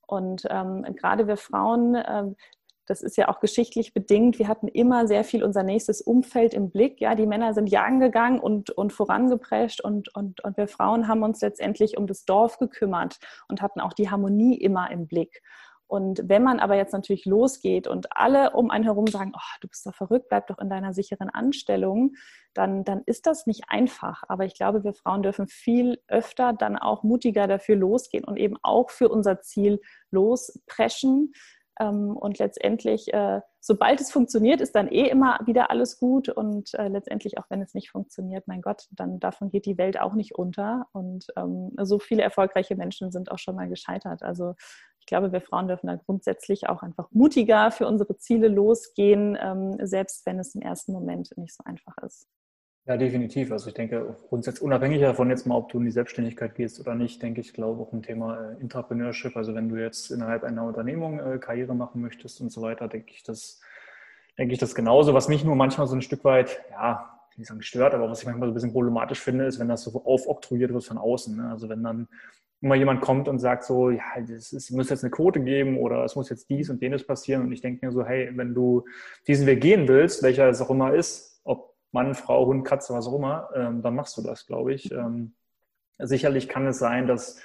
[0.07, 2.25] Und ähm, gerade wir Frauen, äh,
[2.86, 4.39] das ist ja auch geschichtlich bedingt.
[4.39, 7.02] Wir hatten immer sehr viel unser nächstes Umfeld im Blick.
[7.02, 11.24] Ja, die Männer sind jagen gegangen und, und vorangeprescht und, und, und wir Frauen haben
[11.24, 13.17] uns letztendlich um das Dorf gekümmert
[13.48, 15.41] und hatten auch die Harmonie immer im Blick.
[15.88, 19.67] Und wenn man aber jetzt natürlich losgeht und alle um einen herum sagen, oh, du
[19.67, 22.15] bist doch verrückt, bleib doch in deiner sicheren Anstellung,
[22.56, 24.24] dann, dann ist das nicht einfach.
[24.28, 28.58] Aber ich glaube, wir Frauen dürfen viel öfter dann auch mutiger dafür losgehen und eben
[28.63, 31.34] auch für unser Ziel lospreschen,
[31.83, 36.29] und letztendlich, äh, sobald es funktioniert, ist dann eh immer wieder alles gut.
[36.29, 39.99] Und äh, letztendlich, auch wenn es nicht funktioniert, mein Gott, dann davon geht die Welt
[39.99, 40.88] auch nicht unter.
[40.93, 44.23] Und ähm, so viele erfolgreiche Menschen sind auch schon mal gescheitert.
[44.23, 44.55] Also
[44.99, 49.77] ich glaube, wir Frauen dürfen da grundsätzlich auch einfach mutiger für unsere Ziele losgehen, ähm,
[49.85, 52.27] selbst wenn es im ersten Moment nicht so einfach ist.
[52.88, 53.52] Ja, definitiv.
[53.52, 56.93] Also ich denke, grundsätzlich unabhängig davon jetzt mal, ob du in die Selbstständigkeit gehst oder
[56.93, 59.36] nicht, denke ich, glaube auch ein Thema äh, Entrepreneurship.
[59.36, 63.12] Also wenn du jetzt innerhalb einer Unternehmung äh, Karriere machen möchtest und so weiter, denke
[63.12, 63.60] ich, das,
[64.38, 65.15] denke ich das genauso.
[65.15, 68.19] Was mich nur manchmal so ein Stück weit, ja, ich nicht sagen stört, aber was
[68.19, 71.36] ich manchmal so ein bisschen problematisch finde, ist, wenn das so aufoktroyiert wird von außen.
[71.36, 71.50] Ne?
[71.50, 72.08] Also wenn dann
[72.62, 76.15] immer jemand kommt und sagt so, ja, es, muss jetzt eine Quote geben oder es
[76.15, 77.41] muss jetzt dies und jenes passieren.
[77.41, 78.86] Und ich denke mir so, hey, wenn du
[79.28, 81.35] diesen Weg gehen willst, welcher es auch immer ist,
[81.95, 84.91] Mann, Frau, Hund, Katze, was auch immer, ähm, dann machst du das, glaube ich.
[84.91, 85.34] Ähm,
[85.97, 87.39] sicherlich kann es sein, dass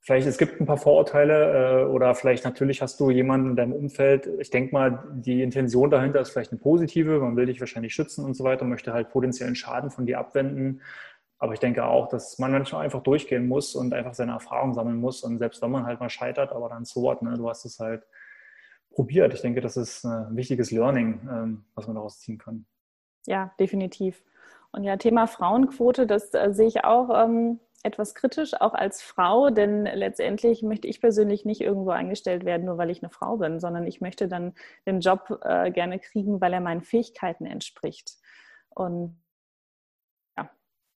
[0.00, 3.72] vielleicht es gibt ein paar Vorurteile äh, oder vielleicht natürlich hast du jemanden in deinem
[3.74, 4.26] Umfeld.
[4.38, 7.20] Ich denke mal, die Intention dahinter ist vielleicht eine positive.
[7.20, 10.80] Man will dich wahrscheinlich schützen und so weiter, möchte halt potenziellen Schaden von dir abwenden.
[11.38, 14.96] Aber ich denke auch, dass man manchmal einfach durchgehen muss und einfach seine Erfahrung sammeln
[14.96, 15.22] muss.
[15.22, 17.36] Und selbst wenn man halt mal scheitert, aber dann so what, ne?
[17.36, 18.02] du hast es halt
[18.90, 19.34] probiert.
[19.34, 22.64] Ich denke, das ist ein wichtiges Learning, ähm, was man daraus ziehen kann
[23.26, 24.22] ja, definitiv.
[24.72, 29.50] Und ja, Thema Frauenquote, das äh, sehe ich auch ähm, etwas kritisch, auch als Frau,
[29.50, 33.58] denn letztendlich möchte ich persönlich nicht irgendwo eingestellt werden, nur weil ich eine Frau bin,
[33.58, 34.54] sondern ich möchte dann
[34.86, 38.16] den Job äh, gerne kriegen, weil er meinen Fähigkeiten entspricht.
[38.68, 39.20] Und
[40.36, 40.50] ja,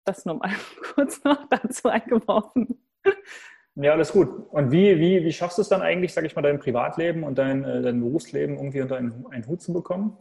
[0.04, 0.50] das nur mal
[0.94, 2.80] kurz noch dazu eingeworfen.
[3.76, 4.28] Ja, alles gut.
[4.52, 7.38] Und wie, wie, wie schaffst du es dann eigentlich, sage ich mal, dein Privatleben und
[7.38, 10.16] dein, äh, dein Berufsleben irgendwie unter einen, einen Hut zu bekommen?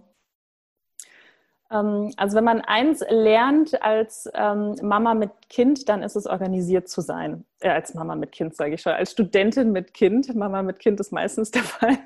[1.74, 6.88] Ähm, also wenn man eins lernt als ähm, Mama mit Kind, dann ist es organisiert
[6.88, 7.46] zu sein.
[7.60, 8.94] Äh, als Mama mit Kind sage ich schon.
[8.94, 10.36] Als Studentin mit Kind.
[10.36, 11.98] Mama mit Kind ist meistens der Fall.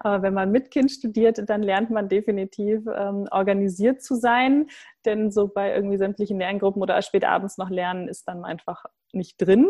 [0.00, 4.68] Aber wenn man mit Kind studiert, dann lernt man definitiv ähm, organisiert zu sein.
[5.04, 9.36] Denn so bei irgendwie sämtlichen Lerngruppen oder spät abends noch lernen ist dann einfach nicht
[9.40, 9.68] drin.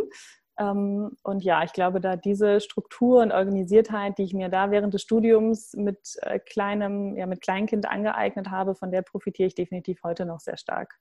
[0.59, 4.95] Ähm, und ja, ich glaube, da diese Struktur und Organisiertheit, die ich mir da während
[4.95, 10.03] des Studiums mit äh, kleinem, ja, mit Kleinkind angeeignet habe, von der profitiere ich definitiv
[10.05, 10.99] heute noch sehr stark.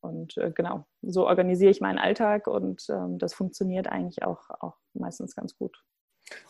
[0.00, 4.76] und äh, genau, so organisiere ich meinen Alltag und ähm, das funktioniert eigentlich auch, auch
[4.94, 5.82] meistens ganz gut.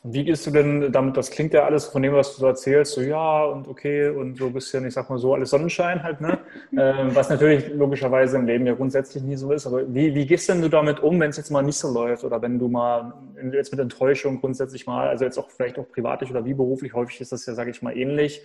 [0.02, 2.46] Und wie gehst du denn damit, das klingt ja alles von dem, was du so
[2.46, 6.02] erzählst, so ja und okay und so ein bisschen, ich sag mal so, alles Sonnenschein
[6.02, 6.38] halt, ne?
[6.76, 10.48] ähm, was natürlich logischerweise im Leben ja grundsätzlich nie so ist, aber wie, wie gehst
[10.48, 13.14] denn du damit um, wenn es jetzt mal nicht so läuft oder wenn du mal
[13.52, 17.20] jetzt mit Enttäuschung grundsätzlich mal, also jetzt auch vielleicht auch privatlich oder wie beruflich, häufig
[17.20, 18.42] ist das ja, sage ich mal, ähnlich,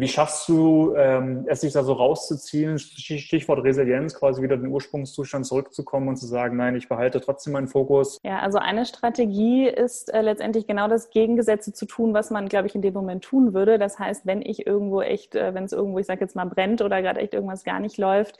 [0.00, 4.72] wie schaffst du ähm, es, sich da so rauszuziehen, Stichwort Resilienz, quasi wieder in den
[4.72, 8.18] Ursprungszustand zurückzukommen und zu sagen, nein, ich behalte trotzdem meinen Fokus?
[8.22, 12.66] Ja, also eine Strategie ist äh, letztendlich genau das Gegengesetze zu tun, was man, glaube
[12.66, 13.78] ich, in dem Moment tun würde.
[13.78, 16.82] Das heißt, wenn ich irgendwo echt, äh, wenn es irgendwo, ich sage jetzt mal, brennt
[16.82, 18.38] oder gerade echt irgendwas gar nicht läuft,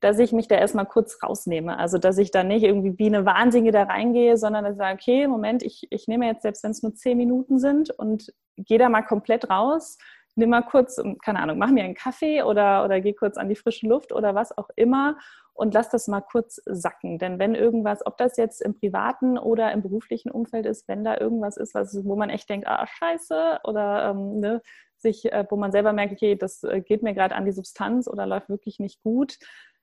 [0.00, 1.78] dass ich mich da erstmal kurz rausnehme.
[1.78, 4.98] Also, dass ich da nicht irgendwie wie eine Wahnsinnige da reingehe, sondern dass ich sage,
[5.00, 8.78] okay, Moment, ich, ich nehme jetzt, selbst wenn es nur zehn Minuten sind und gehe
[8.78, 9.98] da mal komplett raus
[10.36, 13.56] nimm mal kurz, keine Ahnung, mach mir einen Kaffee oder, oder geh kurz an die
[13.56, 15.16] frische Luft oder was auch immer
[15.54, 17.18] und lass das mal kurz sacken.
[17.18, 21.18] Denn wenn irgendwas, ob das jetzt im privaten oder im beruflichen Umfeld ist, wenn da
[21.18, 24.62] irgendwas ist, was, wo man echt denkt, ah, scheiße, oder ähm, ne,
[24.96, 28.06] sich, äh, wo man selber merkt, okay, das äh, geht mir gerade an die Substanz
[28.06, 29.38] oder läuft wirklich nicht gut,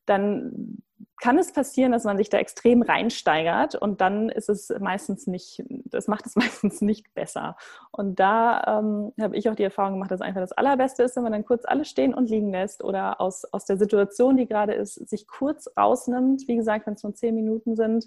[0.05, 0.83] dann
[1.21, 5.63] kann es passieren, dass man sich da extrem reinsteigert und dann ist es meistens nicht,
[5.69, 7.55] das macht es meistens nicht besser.
[7.91, 11.23] Und da ähm, habe ich auch die Erfahrung gemacht, dass einfach das Allerbeste ist, wenn
[11.23, 14.73] man dann kurz alles stehen und liegen lässt oder aus, aus der Situation, die gerade
[14.73, 16.47] ist, sich kurz rausnimmt.
[16.47, 18.05] Wie gesagt, wenn es nur zehn Minuten sind,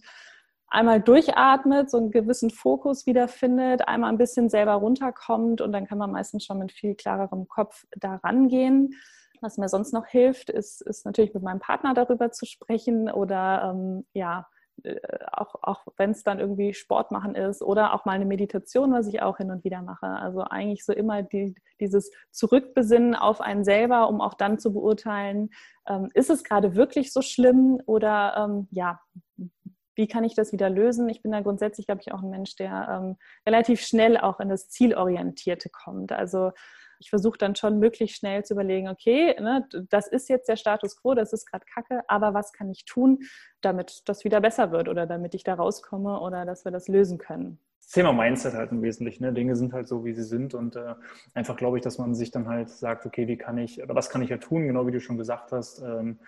[0.68, 5.96] einmal durchatmet, so einen gewissen Fokus wiederfindet, einmal ein bisschen selber runterkommt und dann kann
[5.96, 8.94] man meistens schon mit viel klarerem Kopf da rangehen.
[9.40, 13.72] Was mir sonst noch hilft, ist, ist natürlich mit meinem Partner darüber zu sprechen oder
[13.74, 14.46] ähm, ja,
[14.82, 14.96] äh,
[15.32, 19.06] auch, auch wenn es dann irgendwie Sport machen ist oder auch mal eine Meditation, was
[19.06, 20.06] ich auch hin und wieder mache.
[20.06, 25.50] Also eigentlich so immer die, dieses Zurückbesinnen auf einen selber, um auch dann zu beurteilen,
[25.88, 29.00] ähm, ist es gerade wirklich so schlimm oder ähm, ja,
[29.94, 31.08] wie kann ich das wieder lösen?
[31.08, 34.50] Ich bin da grundsätzlich, glaube ich, auch ein Mensch, der ähm, relativ schnell auch in
[34.50, 36.12] das Zielorientierte kommt.
[36.12, 36.52] Also
[36.98, 41.00] ich versuche dann schon möglichst schnell zu überlegen, okay, ne, das ist jetzt der Status
[41.00, 43.20] quo, das ist gerade Kacke, aber was kann ich tun,
[43.60, 47.18] damit das wieder besser wird oder damit ich da rauskomme oder dass wir das lösen
[47.18, 47.58] können.
[47.80, 49.22] Das Thema Mindset halt im Wesentlichen.
[49.22, 49.32] Ne?
[49.32, 50.94] Dinge sind halt so, wie sie sind und äh,
[51.34, 54.10] einfach glaube ich, dass man sich dann halt sagt, okay, wie kann ich oder was
[54.10, 56.18] kann ich ja tun, genau wie du schon gesagt hast, ähm,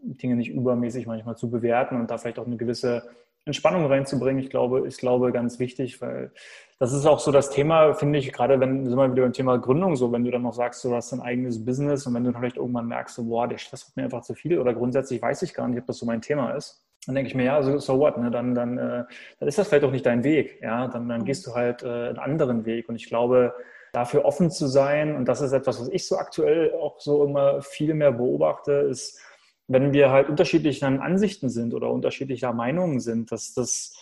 [0.00, 3.10] Dinge nicht übermäßig manchmal zu bewerten und da vielleicht auch eine gewisse
[3.48, 6.30] Entspannung reinzubringen, ich glaube, ich glaube, ganz wichtig, weil
[6.78, 9.58] das ist auch so das Thema, finde ich, gerade wenn, sind wir wieder beim Thema
[9.58, 12.32] Gründung so, wenn du dann noch sagst, du hast ein eigenes Business und wenn du
[12.32, 15.42] vielleicht irgendwann merkst, so, boah, der Stress wird mir einfach zu viel oder grundsätzlich weiß
[15.42, 17.78] ich gar nicht, ob das so mein Thema ist, dann denke ich mir, ja, so,
[17.78, 18.30] so what, ne?
[18.30, 19.04] dann, dann, äh,
[19.40, 21.86] dann ist das vielleicht auch nicht dein Weg, ja, dann, dann gehst du halt äh,
[21.86, 23.54] einen anderen Weg und ich glaube,
[23.92, 27.62] dafür offen zu sein und das ist etwas, was ich so aktuell auch so immer
[27.62, 29.20] viel mehr beobachte, ist,
[29.68, 33.94] wenn wir halt unterschiedlicher Ansichten sind oder unterschiedlicher Meinungen sind, dass das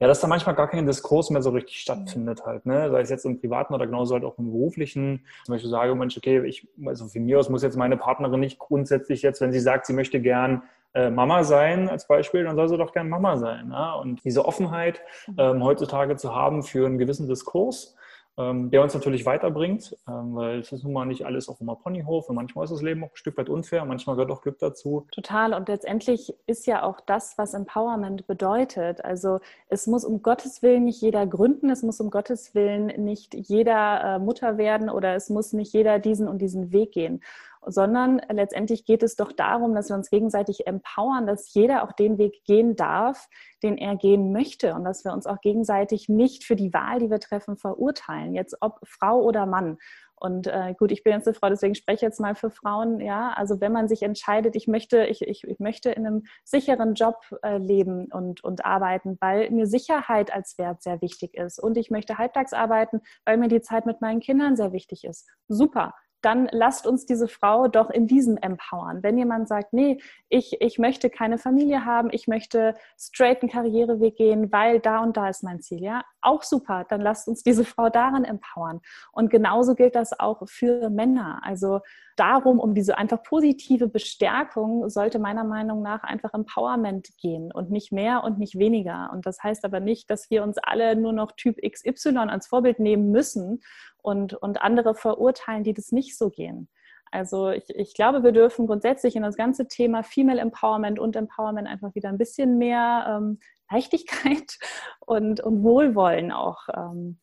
[0.00, 2.90] ja, dass da manchmal gar kein Diskurs mehr so richtig stattfindet halt, ne?
[2.90, 5.26] Sei es jetzt im Privaten oder genauso halt auch im Beruflichen.
[5.44, 8.58] Zum Beispiel sage, Mensch, okay, ich, also von mir aus muss jetzt meine Partnerin nicht
[8.58, 10.62] grundsätzlich jetzt, wenn sie sagt, sie möchte gern
[10.94, 13.68] äh, Mama sein als Beispiel, dann soll sie doch gern Mama sein.
[13.68, 13.94] Ne?
[14.00, 15.34] Und diese Offenheit mhm.
[15.38, 17.94] ähm, heutzutage zu haben für einen gewissen Diskurs,
[18.38, 22.28] der uns natürlich weiterbringt, ähm, weil es ist nun mal nicht alles auf immer Ponyhof
[22.28, 25.06] und manchmal ist das Leben auch ein Stück weit unfair, manchmal gehört auch Glück dazu.
[25.12, 29.04] Total und letztendlich ist ja auch das, was Empowerment bedeutet.
[29.04, 33.34] Also es muss um Gottes Willen nicht jeder gründen, es muss um Gottes Willen nicht
[33.34, 37.20] jeder äh, Mutter werden oder es muss nicht jeder diesen und diesen Weg gehen
[37.66, 42.18] sondern letztendlich geht es doch darum, dass wir uns gegenseitig empowern, dass jeder auch den
[42.18, 43.28] Weg gehen darf,
[43.62, 47.10] den er gehen möchte und dass wir uns auch gegenseitig nicht für die Wahl, die
[47.10, 49.78] wir treffen, verurteilen, jetzt ob Frau oder Mann.
[50.16, 53.00] Und äh, gut, ich bin jetzt eine Frau, deswegen spreche ich jetzt mal für Frauen.
[53.00, 56.92] Ja, also wenn man sich entscheidet, ich möchte, ich, ich, ich möchte in einem sicheren
[56.92, 61.58] Job äh, leben und, und arbeiten, weil mir Sicherheit als Wert sehr wichtig ist.
[61.58, 65.26] Und ich möchte halbtags arbeiten, weil mir die Zeit mit meinen Kindern sehr wichtig ist.
[65.48, 69.02] Super dann lasst uns diese Frau doch in diesem empowern.
[69.02, 74.16] Wenn jemand sagt, nee, ich, ich möchte keine Familie haben, ich möchte straight einen Karriereweg
[74.16, 77.64] gehen, weil da und da ist mein Ziel, ja, auch super, dann lasst uns diese
[77.64, 78.80] Frau daran empowern.
[79.12, 81.40] Und genauso gilt das auch für Männer.
[81.42, 81.80] Also
[82.16, 87.92] darum, um diese einfach positive Bestärkung, sollte meiner Meinung nach einfach Empowerment gehen und nicht
[87.92, 89.10] mehr und nicht weniger.
[89.12, 92.78] Und das heißt aber nicht, dass wir uns alle nur noch Typ XY als Vorbild
[92.78, 93.62] nehmen müssen
[94.02, 96.68] und, und andere verurteilen, die das nicht so gehen.
[97.10, 101.66] Also ich, ich glaube, wir dürfen grundsätzlich in das ganze Thema Female Empowerment und Empowerment
[101.66, 103.40] einfach wieder ein bisschen mehr ähm,
[103.70, 104.58] Leichtigkeit
[105.00, 107.18] und, und Wohlwollen auch ähm,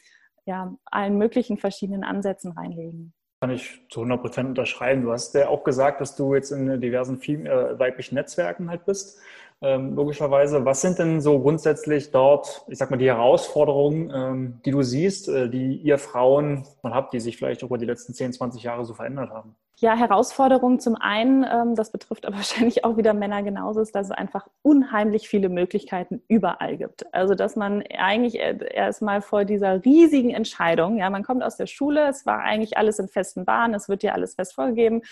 [0.45, 3.13] ja, allen möglichen verschiedenen Ansätzen reinlegen.
[3.39, 5.03] Kann ich zu 100 Prozent unterschreiben.
[5.03, 9.19] Du hast ja auch gesagt, dass du jetzt in diversen äh, weiblichen Netzwerken halt bist
[9.61, 10.65] ähm, logischerweise.
[10.65, 15.29] Was sind denn so grundsätzlich dort, ich sag mal, die Herausforderungen, ähm, die du siehst,
[15.29, 18.85] äh, die ihr Frauen mal habt, die sich vielleicht über die letzten 10, 20 Jahre
[18.85, 19.55] so verändert haben?
[19.79, 24.07] Ja, Herausforderungen zum einen, ähm, das betrifft aber wahrscheinlich auch wieder Männer genauso, ist, dass
[24.07, 27.13] es einfach unheimlich viele Möglichkeiten überall gibt.
[27.13, 32.07] Also, dass man eigentlich erstmal vor dieser riesigen Entscheidung, ja, man kommt aus der Schule,
[32.07, 35.03] es war eigentlich alles in festen Bahnen, es wird dir alles fest vorgegeben,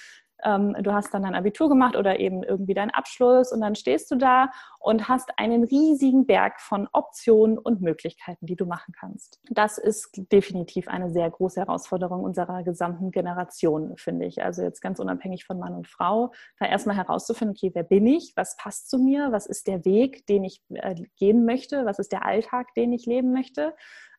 [0.44, 4.12] ähm, du hast dann dein Abitur gemacht oder eben irgendwie deinen Abschluss und dann stehst
[4.12, 9.40] du da und hast einen riesigen Berg von Optionen und Möglichkeiten, die du machen kannst.
[9.50, 14.44] Das ist definitiv eine sehr große Herausforderung unserer gesamten Generation, finde ich.
[14.44, 18.34] Also jetzt ganz unabhängig von Mann und Frau, da erstmal herauszufinden, okay, wer bin ich?
[18.36, 19.32] Was passt zu mir?
[19.32, 21.86] Was ist der Weg, den ich äh, gehen möchte?
[21.86, 23.74] Was ist der Alltag, den ich leben möchte?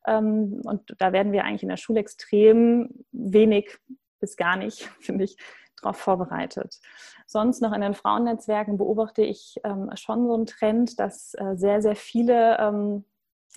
[0.07, 3.79] Ähm, und da werden wir eigentlich in der Schule extrem wenig
[4.21, 5.37] bis gar nicht, finde ich,
[5.83, 6.81] darauf vorbereitet.
[7.27, 11.83] Sonst noch in den Frauennetzwerken beobachte ich ähm, schon so einen Trend, dass äh, sehr,
[11.83, 13.05] sehr viele ähm,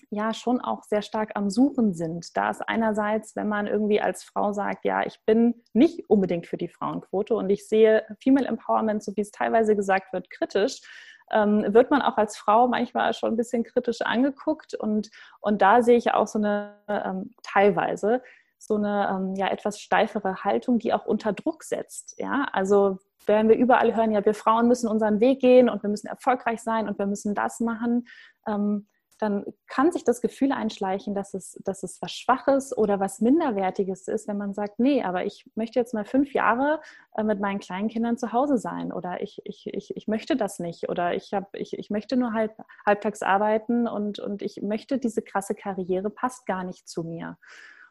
[0.09, 2.35] ja schon auch sehr stark am Suchen sind.
[2.35, 6.57] Da ist einerseits, wenn man irgendwie als Frau sagt, ja, ich bin nicht unbedingt für
[6.57, 10.81] die Frauenquote und ich sehe Female Empowerment, so wie es teilweise gesagt wird, kritisch,
[11.31, 14.73] ähm, wird man auch als Frau manchmal schon ein bisschen kritisch angeguckt.
[14.73, 15.09] Und,
[15.41, 18.23] und da sehe ich auch so eine ähm, teilweise
[18.59, 22.19] so eine ähm, ja, etwas steifere Haltung, die auch unter Druck setzt.
[22.19, 22.47] Ja?
[22.51, 26.07] Also wenn wir überall hören, ja, wir Frauen müssen unseren Weg gehen und wir müssen
[26.07, 28.07] erfolgreich sein und wir müssen das machen,
[28.47, 28.87] ähm,
[29.19, 34.07] dann kann sich das Gefühl einschleichen, dass es, dass es was Schwaches oder was Minderwertiges
[34.07, 36.79] ist, wenn man sagt, nee, aber ich möchte jetzt mal fünf Jahre
[37.15, 40.59] äh, mit meinen kleinen Kindern zu Hause sein oder ich, ich, ich, ich möchte das
[40.59, 42.55] nicht oder ich, hab, ich, ich möchte nur halb,
[42.85, 47.37] halbtags arbeiten und, und ich möchte diese krasse Karriere, passt gar nicht zu mir.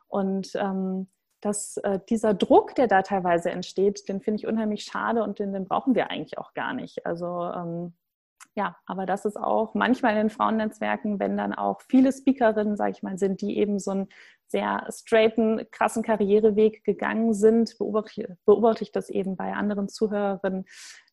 [0.09, 1.09] Und ähm,
[1.40, 5.52] dass äh, dieser Druck, der da teilweise entsteht, den finde ich unheimlich schade und den,
[5.52, 7.06] den, brauchen wir eigentlich auch gar nicht.
[7.06, 7.94] Also ähm,
[8.54, 12.90] ja, aber das ist auch manchmal in den Frauennetzwerken, wenn dann auch viele Speakerinnen, sage
[12.90, 14.09] ich mal, sind, die eben so einen
[14.48, 20.64] sehr straighten, krassen Karriereweg gegangen sind, beobachte, beobachte ich das eben bei anderen Zuhörerinnen,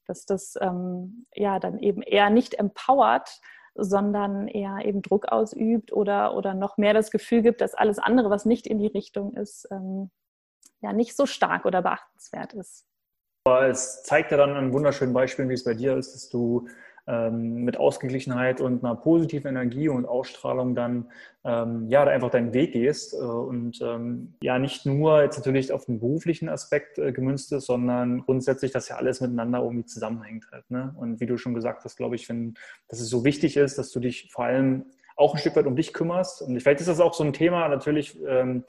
[0.08, 3.40] dass das ähm, ja dann eben eher nicht empowert,
[3.76, 8.30] sondern eher eben Druck ausübt oder, oder noch mehr das Gefühl gibt, dass alles andere,
[8.30, 10.10] was nicht in die Richtung ist, ähm,
[10.82, 12.86] ja nicht so stark oder beachtenswert ist.
[13.46, 16.68] Aber es zeigt ja dann an wunderschönen Beispielen, wie es bei dir ist, dass du
[17.08, 21.12] ähm, mit Ausgeglichenheit und einer positiven Energie und Ausstrahlung dann
[21.44, 25.86] ähm, ja einfach deinen Weg gehst äh, und ähm, ja nicht nur jetzt natürlich auf
[25.86, 30.70] den beruflichen Aspekt äh, gemünzt ist, sondern grundsätzlich, dass ja alles miteinander irgendwie zusammenhängt halt.
[30.72, 30.96] Ne?
[30.98, 32.56] Und wie du schon gesagt hast, glaube ich, wenn,
[32.88, 34.86] dass es so wichtig ist, dass du dich vor allem
[35.16, 36.42] auch ein Stück weit um dich kümmerst.
[36.42, 38.66] Und vielleicht ist das auch so ein Thema natürlich, ähm,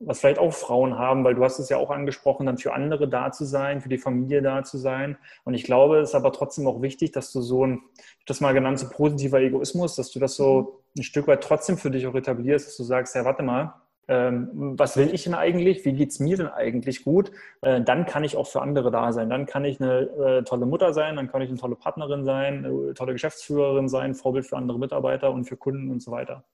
[0.00, 3.08] was vielleicht auch Frauen haben, weil du hast es ja auch angesprochen, dann für andere
[3.08, 5.16] da zu sein, für die Familie da zu sein.
[5.44, 7.82] Und ich glaube, es ist aber trotzdem auch wichtig, dass du so ein,
[8.26, 11.90] das mal genannt, so positiver Egoismus, dass du das so ein Stück weit trotzdem für
[11.90, 13.74] dich auch etablierst, dass du sagst, ja, warte mal,
[14.06, 15.84] ähm, was will ich denn eigentlich?
[15.84, 17.30] Wie geht es mir denn eigentlich gut?
[17.62, 19.30] Äh, dann kann ich auch für andere da sein.
[19.30, 22.66] Dann kann ich eine äh, tolle Mutter sein, dann kann ich eine tolle Partnerin sein,
[22.66, 26.44] eine tolle Geschäftsführerin sein, Vorbild für andere Mitarbeiter und für Kunden und so weiter.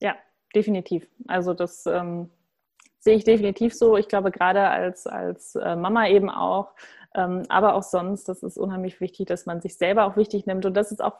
[0.00, 0.16] Ja,
[0.54, 1.06] definitiv.
[1.26, 2.30] Also das ähm,
[3.00, 3.96] sehe ich definitiv so.
[3.96, 6.74] Ich glaube, gerade als, als äh, Mama eben auch,
[7.14, 10.66] ähm, aber auch sonst, das ist unheimlich wichtig, dass man sich selber auch wichtig nimmt.
[10.66, 11.18] Und das ist auch,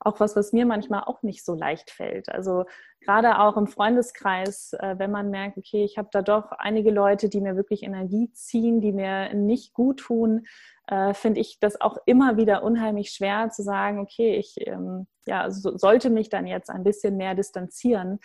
[0.00, 2.28] auch was, was mir manchmal auch nicht so leicht fällt.
[2.28, 2.64] Also
[3.00, 7.28] gerade auch im Freundeskreis, äh, wenn man merkt, okay, ich habe da doch einige Leute,
[7.28, 10.46] die mir wirklich Energie ziehen, die mir nicht gut tun,
[10.88, 15.50] äh, finde ich das auch immer wieder unheimlich schwer zu sagen, okay, ich ähm, ja,
[15.50, 18.18] so, sollte mich dann jetzt ein bisschen mehr distanzieren.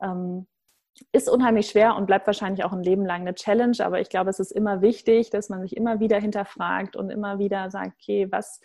[0.00, 0.46] Ähm,
[1.12, 4.30] ist unheimlich schwer und bleibt wahrscheinlich auch ein Leben lang eine Challenge, aber ich glaube,
[4.30, 8.28] es ist immer wichtig, dass man sich immer wieder hinterfragt und immer wieder sagt, okay,
[8.30, 8.60] was,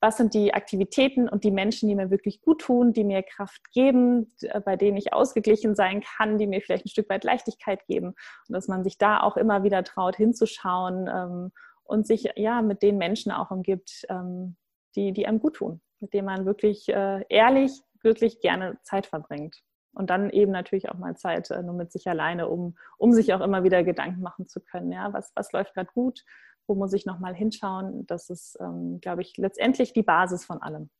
[0.00, 3.72] was sind die Aktivitäten und die Menschen, die mir wirklich gut tun, die mir Kraft
[3.72, 4.32] geben,
[4.64, 8.52] bei denen ich ausgeglichen sein kann, die mir vielleicht ein Stück weit Leichtigkeit geben und
[8.52, 11.52] dass man sich da auch immer wieder traut, hinzuschauen ähm,
[11.84, 14.56] und sich ja mit den Menschen auch umgibt, ähm,
[14.94, 17.72] die, die einem gut tun, mit denen man wirklich äh, ehrlich,
[18.02, 19.62] wirklich gerne Zeit verbringt.
[19.94, 23.34] Und dann eben natürlich auch mal Zeit äh, nur mit sich alleine, um, um sich
[23.34, 24.90] auch immer wieder Gedanken machen zu können.
[24.90, 26.24] Ja, was, was läuft gerade gut?
[26.66, 28.06] Wo muss ich nochmal hinschauen?
[28.06, 30.90] Das ist, ähm, glaube ich, letztendlich die Basis von allem.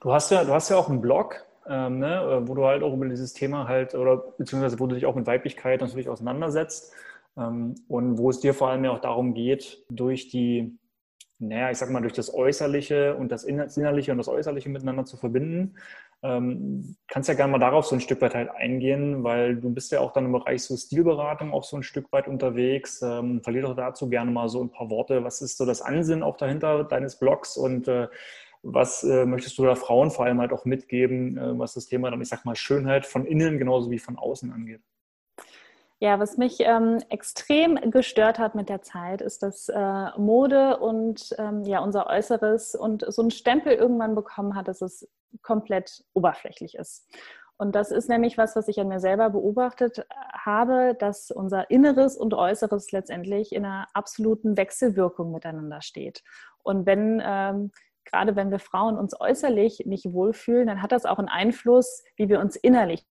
[0.00, 2.92] Du hast ja, du hast ja auch einen Blog, ähm, ne, wo du halt auch
[2.92, 6.92] über dieses Thema halt, oder beziehungsweise wo du dich auch mit Weiblichkeit natürlich auseinandersetzt
[7.36, 10.78] ähm, und wo es dir vor allem ja auch darum geht, durch die,
[11.38, 15.16] naja, ich sag mal, durch das Äußerliche und das Innerliche und das Äußerliche miteinander zu
[15.16, 15.76] verbinden
[16.24, 19.92] Ähm, kannst ja gerne mal darauf so ein Stück weit halt eingehen, weil du bist
[19.92, 23.02] ja auch dann im Bereich so Stilberatung auch so ein Stück weit unterwegs.
[23.02, 25.22] Ähm, verlier doch dazu gerne mal so ein paar Worte.
[25.22, 28.08] Was ist so das Ansinnen auch dahinter deines Blogs und äh,
[28.62, 32.10] was äh, möchtest du da Frauen vor allem halt auch mitgeben, äh, was das Thema
[32.10, 34.80] dann, ich sag mal, Schönheit von innen genauso wie von außen angeht?
[36.00, 41.34] Ja, was mich ähm, extrem gestört hat mit der Zeit, ist, dass äh, Mode und
[41.38, 45.08] ähm, ja unser Äußeres und so einen Stempel irgendwann bekommen hat, dass es
[45.42, 47.08] komplett oberflächlich ist.
[47.56, 51.70] Und das ist nämlich was, was ich an mir selber beobachtet äh, habe, dass unser
[51.70, 56.22] Inneres und Äußeres letztendlich in einer absoluten Wechselwirkung miteinander steht.
[56.64, 57.70] Und wenn ähm,
[58.04, 62.28] gerade wenn wir Frauen uns äußerlich nicht wohlfühlen, dann hat das auch einen Einfluss, wie
[62.28, 63.06] wir uns innerlich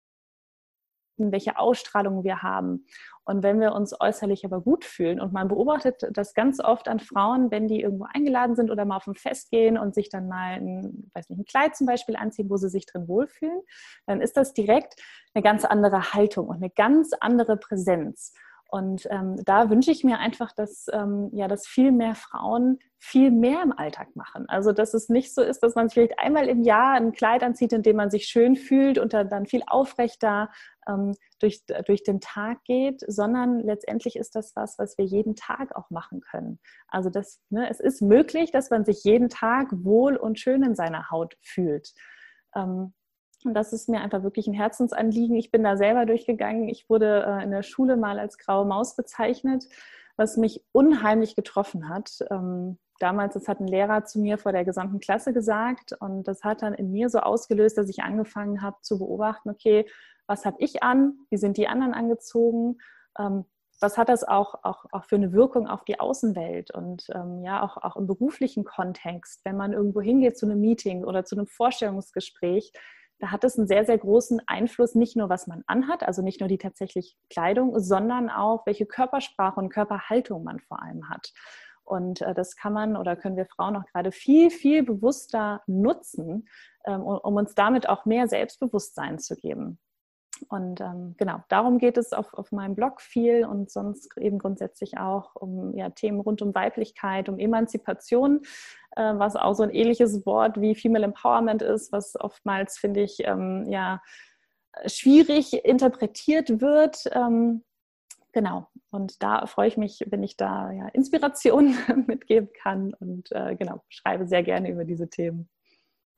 [1.31, 2.85] welche Ausstrahlung wir haben.
[3.23, 6.99] Und wenn wir uns äußerlich aber gut fühlen und man beobachtet das ganz oft an
[6.99, 10.27] Frauen, wenn die irgendwo eingeladen sind oder mal auf ein Fest gehen und sich dann
[10.27, 13.61] mal ein, weiß nicht, ein Kleid zum Beispiel anziehen, wo sie sich drin wohlfühlen,
[14.07, 14.95] dann ist das direkt
[15.33, 18.33] eine ganz andere Haltung und eine ganz andere Präsenz.
[18.71, 23.29] Und ähm, da wünsche ich mir einfach, dass, ähm, ja, dass viel mehr Frauen viel
[23.29, 24.45] mehr im Alltag machen.
[24.47, 27.73] Also, dass es nicht so ist, dass man vielleicht einmal im Jahr ein Kleid anzieht,
[27.73, 30.49] in dem man sich schön fühlt und dann viel aufrechter
[30.87, 35.75] ähm, durch, durch den Tag geht, sondern letztendlich ist das was, was wir jeden Tag
[35.75, 36.57] auch machen können.
[36.87, 40.75] Also, das, ne, es ist möglich, dass man sich jeden Tag wohl und schön in
[40.75, 41.91] seiner Haut fühlt.
[42.55, 42.93] Ähm,
[43.45, 45.35] und das ist mir einfach wirklich ein Herzensanliegen.
[45.35, 46.69] Ich bin da selber durchgegangen.
[46.69, 49.65] Ich wurde äh, in der Schule mal als graue Maus bezeichnet,
[50.17, 52.19] was mich unheimlich getroffen hat.
[52.29, 56.43] Ähm, damals, das hat ein Lehrer zu mir vor der gesamten Klasse gesagt und das
[56.43, 59.85] hat dann in mir so ausgelöst, dass ich angefangen habe zu beobachten, okay,
[60.27, 61.13] was habe ich an?
[61.29, 62.77] Wie sind die anderen angezogen?
[63.17, 63.45] Ähm,
[63.81, 67.63] was hat das auch, auch, auch für eine Wirkung auf die Außenwelt und ähm, ja
[67.63, 71.47] auch, auch im beruflichen Kontext, wenn man irgendwo hingeht zu einem Meeting oder zu einem
[71.47, 72.71] Vorstellungsgespräch,
[73.21, 76.39] da hat es einen sehr, sehr großen Einfluss, nicht nur was man anhat, also nicht
[76.39, 81.31] nur die tatsächlich Kleidung, sondern auch, welche Körpersprache und Körperhaltung man vor allem hat.
[81.83, 86.47] Und äh, das kann man oder können wir Frauen auch gerade viel, viel bewusster nutzen,
[86.85, 89.79] ähm, um uns damit auch mehr Selbstbewusstsein zu geben.
[90.49, 94.97] Und ähm, genau, darum geht es auf, auf meinem Blog viel und sonst eben grundsätzlich
[94.97, 98.41] auch um ja, Themen rund um Weiblichkeit, um Emanzipation,
[98.95, 103.19] äh, was auch so ein ähnliches Wort wie Female Empowerment ist, was oftmals, finde ich,
[103.25, 104.01] ähm, ja,
[104.85, 107.03] schwierig interpretiert wird.
[107.11, 107.63] Ähm,
[108.31, 111.75] genau, und da freue ich mich, wenn ich da ja, Inspiration
[112.07, 115.49] mitgeben kann und äh, genau, schreibe sehr gerne über diese Themen.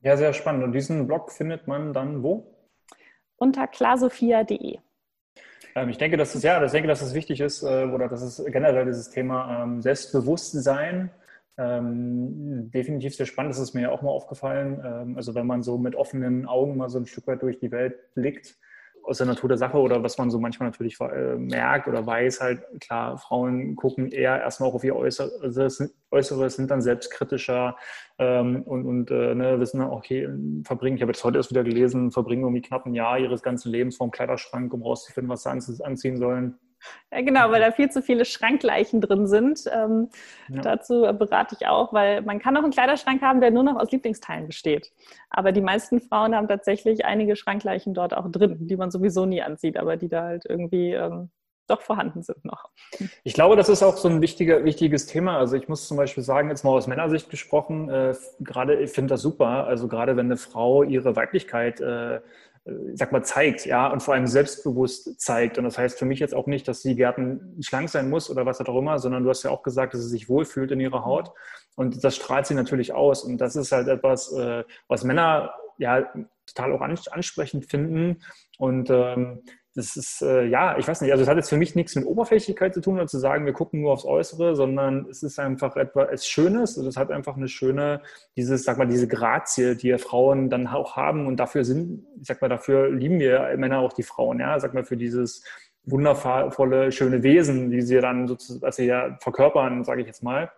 [0.01, 0.63] Ja, sehr spannend.
[0.63, 2.52] Und diesen Blog findet man dann wo?
[3.43, 4.79] Unter klarsophia.de.
[5.75, 8.21] Ähm, ich denke, dass es ja, ich denke, dass es wichtig ist, äh, oder dass
[8.21, 11.11] es generell dieses Thema ähm, Selbstbewusstsein
[11.57, 13.53] ähm, definitiv sehr spannend.
[13.53, 14.81] Das ist mir ja auch mal aufgefallen.
[14.83, 17.71] Ähm, also wenn man so mit offenen Augen mal so ein Stück weit durch die
[17.71, 18.55] Welt blickt,
[19.03, 22.41] aus der Natur der Sache oder was man so manchmal natürlich äh, merkt oder weiß,
[22.41, 27.75] halt klar, Frauen gucken eher erstmal auch auf ihr Äußeres, Äußeres sind dann selbstkritischer
[28.17, 30.29] ähm, und, und äh, ne, wissen dann, okay,
[30.63, 33.71] verbringen, ich habe jetzt heute erst wieder gelesen, verbringen irgendwie knapp ein Jahr ihres ganzen
[33.71, 36.57] Lebens vorm Kleiderschrank, um rauszufinden, was sie anziehen sollen.
[37.11, 39.65] Ja, genau, weil da viel zu viele Schrankleichen drin sind.
[39.71, 40.09] Ähm,
[40.49, 40.61] ja.
[40.61, 43.91] Dazu berate ich auch, weil man kann auch einen Kleiderschrank haben, der nur noch aus
[43.91, 44.91] Lieblingsteilen besteht.
[45.29, 49.41] Aber die meisten Frauen haben tatsächlich einige Schrankleichen dort auch drin, die man sowieso nie
[49.41, 51.29] ansieht, aber die da halt irgendwie ähm,
[51.67, 52.69] doch vorhanden sind noch.
[53.23, 55.37] Ich glaube, das ist auch so ein wichtiger, wichtiges Thema.
[55.37, 59.13] Also ich muss zum Beispiel sagen, jetzt mal aus Männersicht gesprochen, äh, gerade, ich finde
[59.13, 59.65] das super.
[59.65, 62.19] Also gerade wenn eine Frau ihre Weiblichkeit äh,
[62.93, 65.57] sag mal, zeigt, ja, und vor allem selbstbewusst zeigt.
[65.57, 68.45] Und das heißt für mich jetzt auch nicht, dass die Gärten schlank sein muss oder
[68.45, 71.03] was auch immer, sondern du hast ja auch gesagt, dass sie sich wohlfühlt in ihrer
[71.03, 71.31] Haut.
[71.75, 73.23] Und das strahlt sie natürlich aus.
[73.23, 76.07] Und das ist halt etwas, äh, was Männer ja
[76.45, 78.21] total auch ansprechend finden.
[78.57, 79.43] Und ähm,
[79.75, 82.05] das ist, äh, ja, ich weiß nicht, also es hat jetzt für mich nichts mit
[82.05, 85.75] Oberflächlichkeit zu tun oder zu sagen, wir gucken nur aufs Äußere, sondern es ist einfach
[85.75, 88.01] etwas Schönes und es hat einfach eine schöne,
[88.37, 91.25] dieses, sag mal, diese Grazie, die Frauen dann auch haben.
[91.25, 94.75] Und dafür sind, ich sag mal, dafür lieben wir Männer auch die Frauen, ja, sag
[94.75, 95.43] mal, für dieses
[95.85, 100.51] wundervolle, schöne Wesen, die sie dann sozusagen, sie ja verkörpern, sage ich jetzt mal.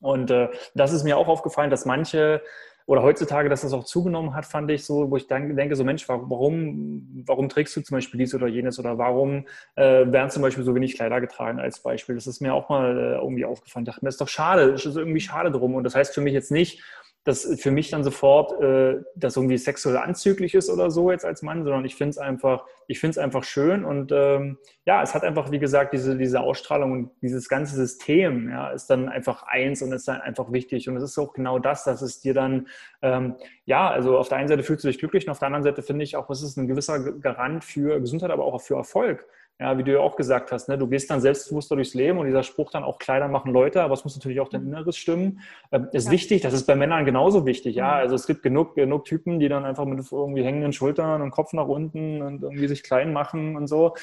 [0.00, 2.42] Und äh, das ist mir auch aufgefallen, dass manche
[2.86, 5.84] oder heutzutage, dass das auch zugenommen hat, fand ich so, wo ich dann denke, so
[5.84, 10.42] Mensch, warum, warum trägst du zum Beispiel dies oder jenes oder warum äh, werden zum
[10.42, 12.14] Beispiel so wenig Kleider getragen als Beispiel?
[12.14, 13.84] Das ist mir auch mal äh, irgendwie aufgefallen.
[13.84, 15.74] Ich dachte mir, das ist doch schade, das ist irgendwie schade drum.
[15.74, 16.82] Und das heißt für mich jetzt nicht,
[17.24, 21.40] das für mich dann sofort äh, das irgendwie sexuell anzüglich ist oder so jetzt als
[21.40, 25.14] Mann, sondern ich finde es einfach, ich finde es einfach schön und ähm, ja, es
[25.14, 29.42] hat einfach, wie gesagt, diese, diese Ausstrahlung und dieses ganze System, ja, ist dann einfach
[29.44, 32.34] eins und ist dann einfach wichtig und es ist auch genau das, dass es dir
[32.34, 32.68] dann,
[33.00, 35.64] ähm, ja, also auf der einen Seite fühlst du dich glücklich und auf der anderen
[35.64, 39.26] Seite finde ich auch, es ist ein gewisser Garant für Gesundheit, aber auch für Erfolg.
[39.60, 40.76] Ja, wie du ja auch gesagt hast, ne?
[40.76, 43.94] du gehst dann selbstbewusster durchs Leben und dieser Spruch dann auch Kleider machen Leute, aber
[43.94, 45.40] es muss natürlich auch dein Inneres stimmen.
[45.70, 46.10] Ähm, ist ja.
[46.10, 47.76] wichtig, das ist bei Männern genauso wichtig.
[47.76, 48.00] Ja, mhm.
[48.00, 51.52] also es gibt genug, genug Typen, die dann einfach mit irgendwie hängenden Schultern und Kopf
[51.52, 53.94] nach unten und irgendwie sich klein machen und so.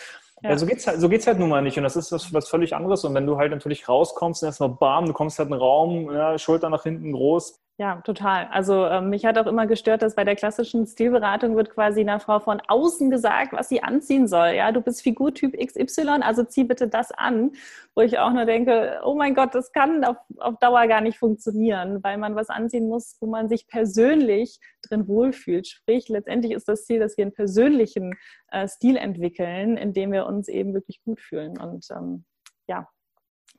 [0.42, 0.52] Ja.
[0.52, 1.78] ja, so geht's halt, so geht's halt nun mal nicht.
[1.78, 3.04] Und das ist was, was völlig anderes.
[3.04, 6.14] Und wenn du halt natürlich rauskommst und erstmal bam, du kommst halt in den Raum,
[6.14, 8.48] ja, Schulter nach hinten groß, ja, total.
[8.52, 12.20] Also ähm, mich hat auch immer gestört, dass bei der klassischen Stilberatung wird quasi einer
[12.20, 14.50] Frau von außen gesagt, was sie anziehen soll.
[14.50, 17.54] Ja, du bist Figurtyp XY, also zieh bitte das an.
[17.96, 21.18] Wo ich auch nur denke, oh mein Gott, das kann auf, auf Dauer gar nicht
[21.18, 25.68] funktionieren, weil man was anziehen muss, wo man sich persönlich drin wohlfühlt.
[25.68, 28.14] Sprich, letztendlich ist das Ziel, dass wir einen persönlichen
[28.52, 31.58] äh, Stil entwickeln, in dem wir uns eben wirklich gut fühlen.
[31.58, 32.26] Und ähm,
[32.68, 32.88] ja,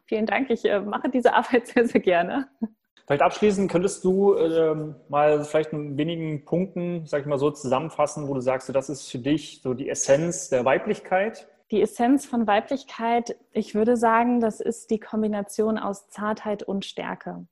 [0.07, 0.49] vielen Dank.
[0.51, 2.49] Ich äh, mache diese Arbeit sehr, sehr gerne.
[3.07, 8.29] Vielleicht abschließend könntest du ähm, mal vielleicht in wenigen Punkten, sag ich mal so, zusammenfassen,
[8.29, 11.49] wo du sagst, das ist für dich so die Essenz der Weiblichkeit.
[11.71, 17.47] Die Essenz von Weiblichkeit, ich würde sagen, das ist die Kombination aus Zartheit und Stärke.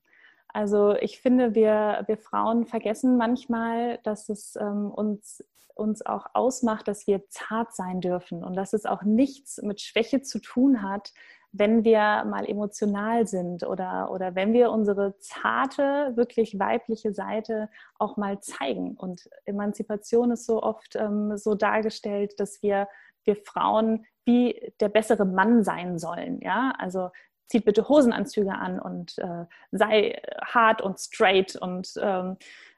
[0.49, 5.45] Also ich finde, wir, wir Frauen vergessen manchmal, dass es ähm, uns,
[5.75, 10.23] uns auch ausmacht, dass wir zart sein dürfen und dass es auch nichts mit Schwäche
[10.23, 11.13] zu tun hat,
[11.53, 18.17] wenn wir mal emotional sind oder, oder wenn wir unsere zarte, wirklich weibliche Seite auch
[18.17, 18.95] mal zeigen.
[18.97, 22.89] Und Emanzipation ist so oft ähm, so dargestellt, dass wir,
[23.25, 26.41] wir Frauen wie der bessere Mann sein sollen.
[26.41, 27.11] Ja, also
[27.49, 32.37] zieht bitte Hosenanzüge an und äh, sei hart und straight und ähm,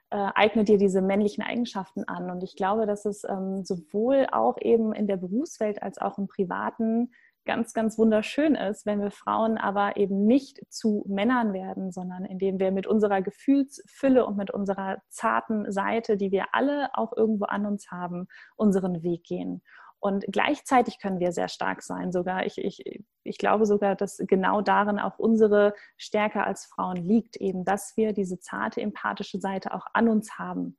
[0.09, 2.31] äh, eigne dir diese männlichen Eigenschaften an.
[2.31, 6.27] Und ich glaube, dass es ähm, sowohl auch eben in der Berufswelt als auch im
[6.27, 7.11] Privaten
[7.45, 12.59] ganz, ganz wunderschön ist, wenn wir Frauen aber eben nicht zu Männern werden, sondern indem
[12.59, 17.65] wir mit unserer Gefühlsfülle und mit unserer zarten Seite, die wir alle auch irgendwo an
[17.65, 19.61] uns haben, unseren Weg gehen.
[19.99, 22.11] Und gleichzeitig können wir sehr stark sein.
[22.11, 22.83] Sogar ich, ich,
[23.23, 28.11] ich glaube sogar, dass genau darin auch unsere Stärke als Frauen liegt, eben, dass wir
[28.11, 30.77] diese zarte, empathische Seite auch an uns haben.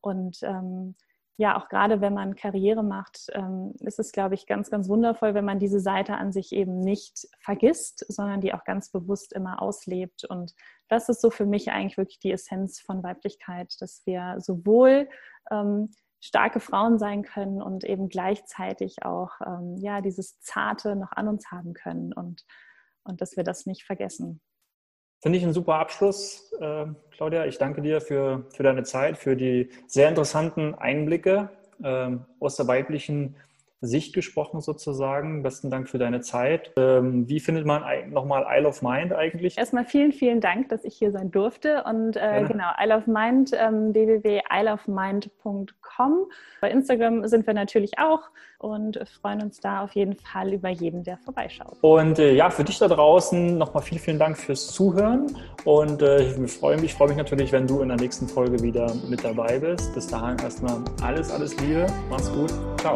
[0.00, 0.94] Und ähm,
[1.38, 5.34] ja, auch gerade wenn man Karriere macht, ähm, ist es, glaube ich, ganz, ganz wundervoll,
[5.34, 9.62] wenn man diese Seite an sich eben nicht vergisst, sondern die auch ganz bewusst immer
[9.62, 10.24] auslebt.
[10.24, 10.54] Und
[10.88, 15.08] das ist so für mich eigentlich wirklich die Essenz von Weiblichkeit, dass wir sowohl
[15.50, 21.28] ähm, starke Frauen sein können und eben gleichzeitig auch ähm, ja, dieses Zarte noch an
[21.28, 22.44] uns haben können und,
[23.04, 24.40] und dass wir das nicht vergessen.
[25.22, 27.46] Finde ich einen super Abschluss, äh, Claudia.
[27.46, 31.48] Ich danke dir für, für deine Zeit, für die sehr interessanten Einblicke
[31.80, 32.10] äh,
[32.40, 33.36] aus der weiblichen
[33.82, 35.42] Sicht gesprochen sozusagen.
[35.42, 36.70] Besten Dank für deine Zeit.
[36.76, 39.58] Ähm, wie findet man nochmal Isle of Mind eigentlich?
[39.58, 41.82] Erstmal vielen, vielen Dank, dass ich hier sein durfte.
[41.84, 46.26] Und äh, genau, Isle of Mind, ähm, www.isleofmind.com.
[46.60, 48.30] Bei Instagram sind wir natürlich auch
[48.62, 51.76] und freuen uns da auf jeden Fall über jeden, der vorbeischaut.
[51.80, 55.36] Und äh, ja, für dich da draußen nochmal vielen, vielen Dank fürs Zuhören.
[55.64, 58.94] Und äh, ich freue mich, freue mich natürlich, wenn du in der nächsten Folge wieder
[59.08, 59.92] mit dabei bist.
[59.94, 61.86] Bis dahin erstmal alles, alles Liebe.
[62.08, 62.52] Mach's gut.
[62.78, 62.94] Ciao.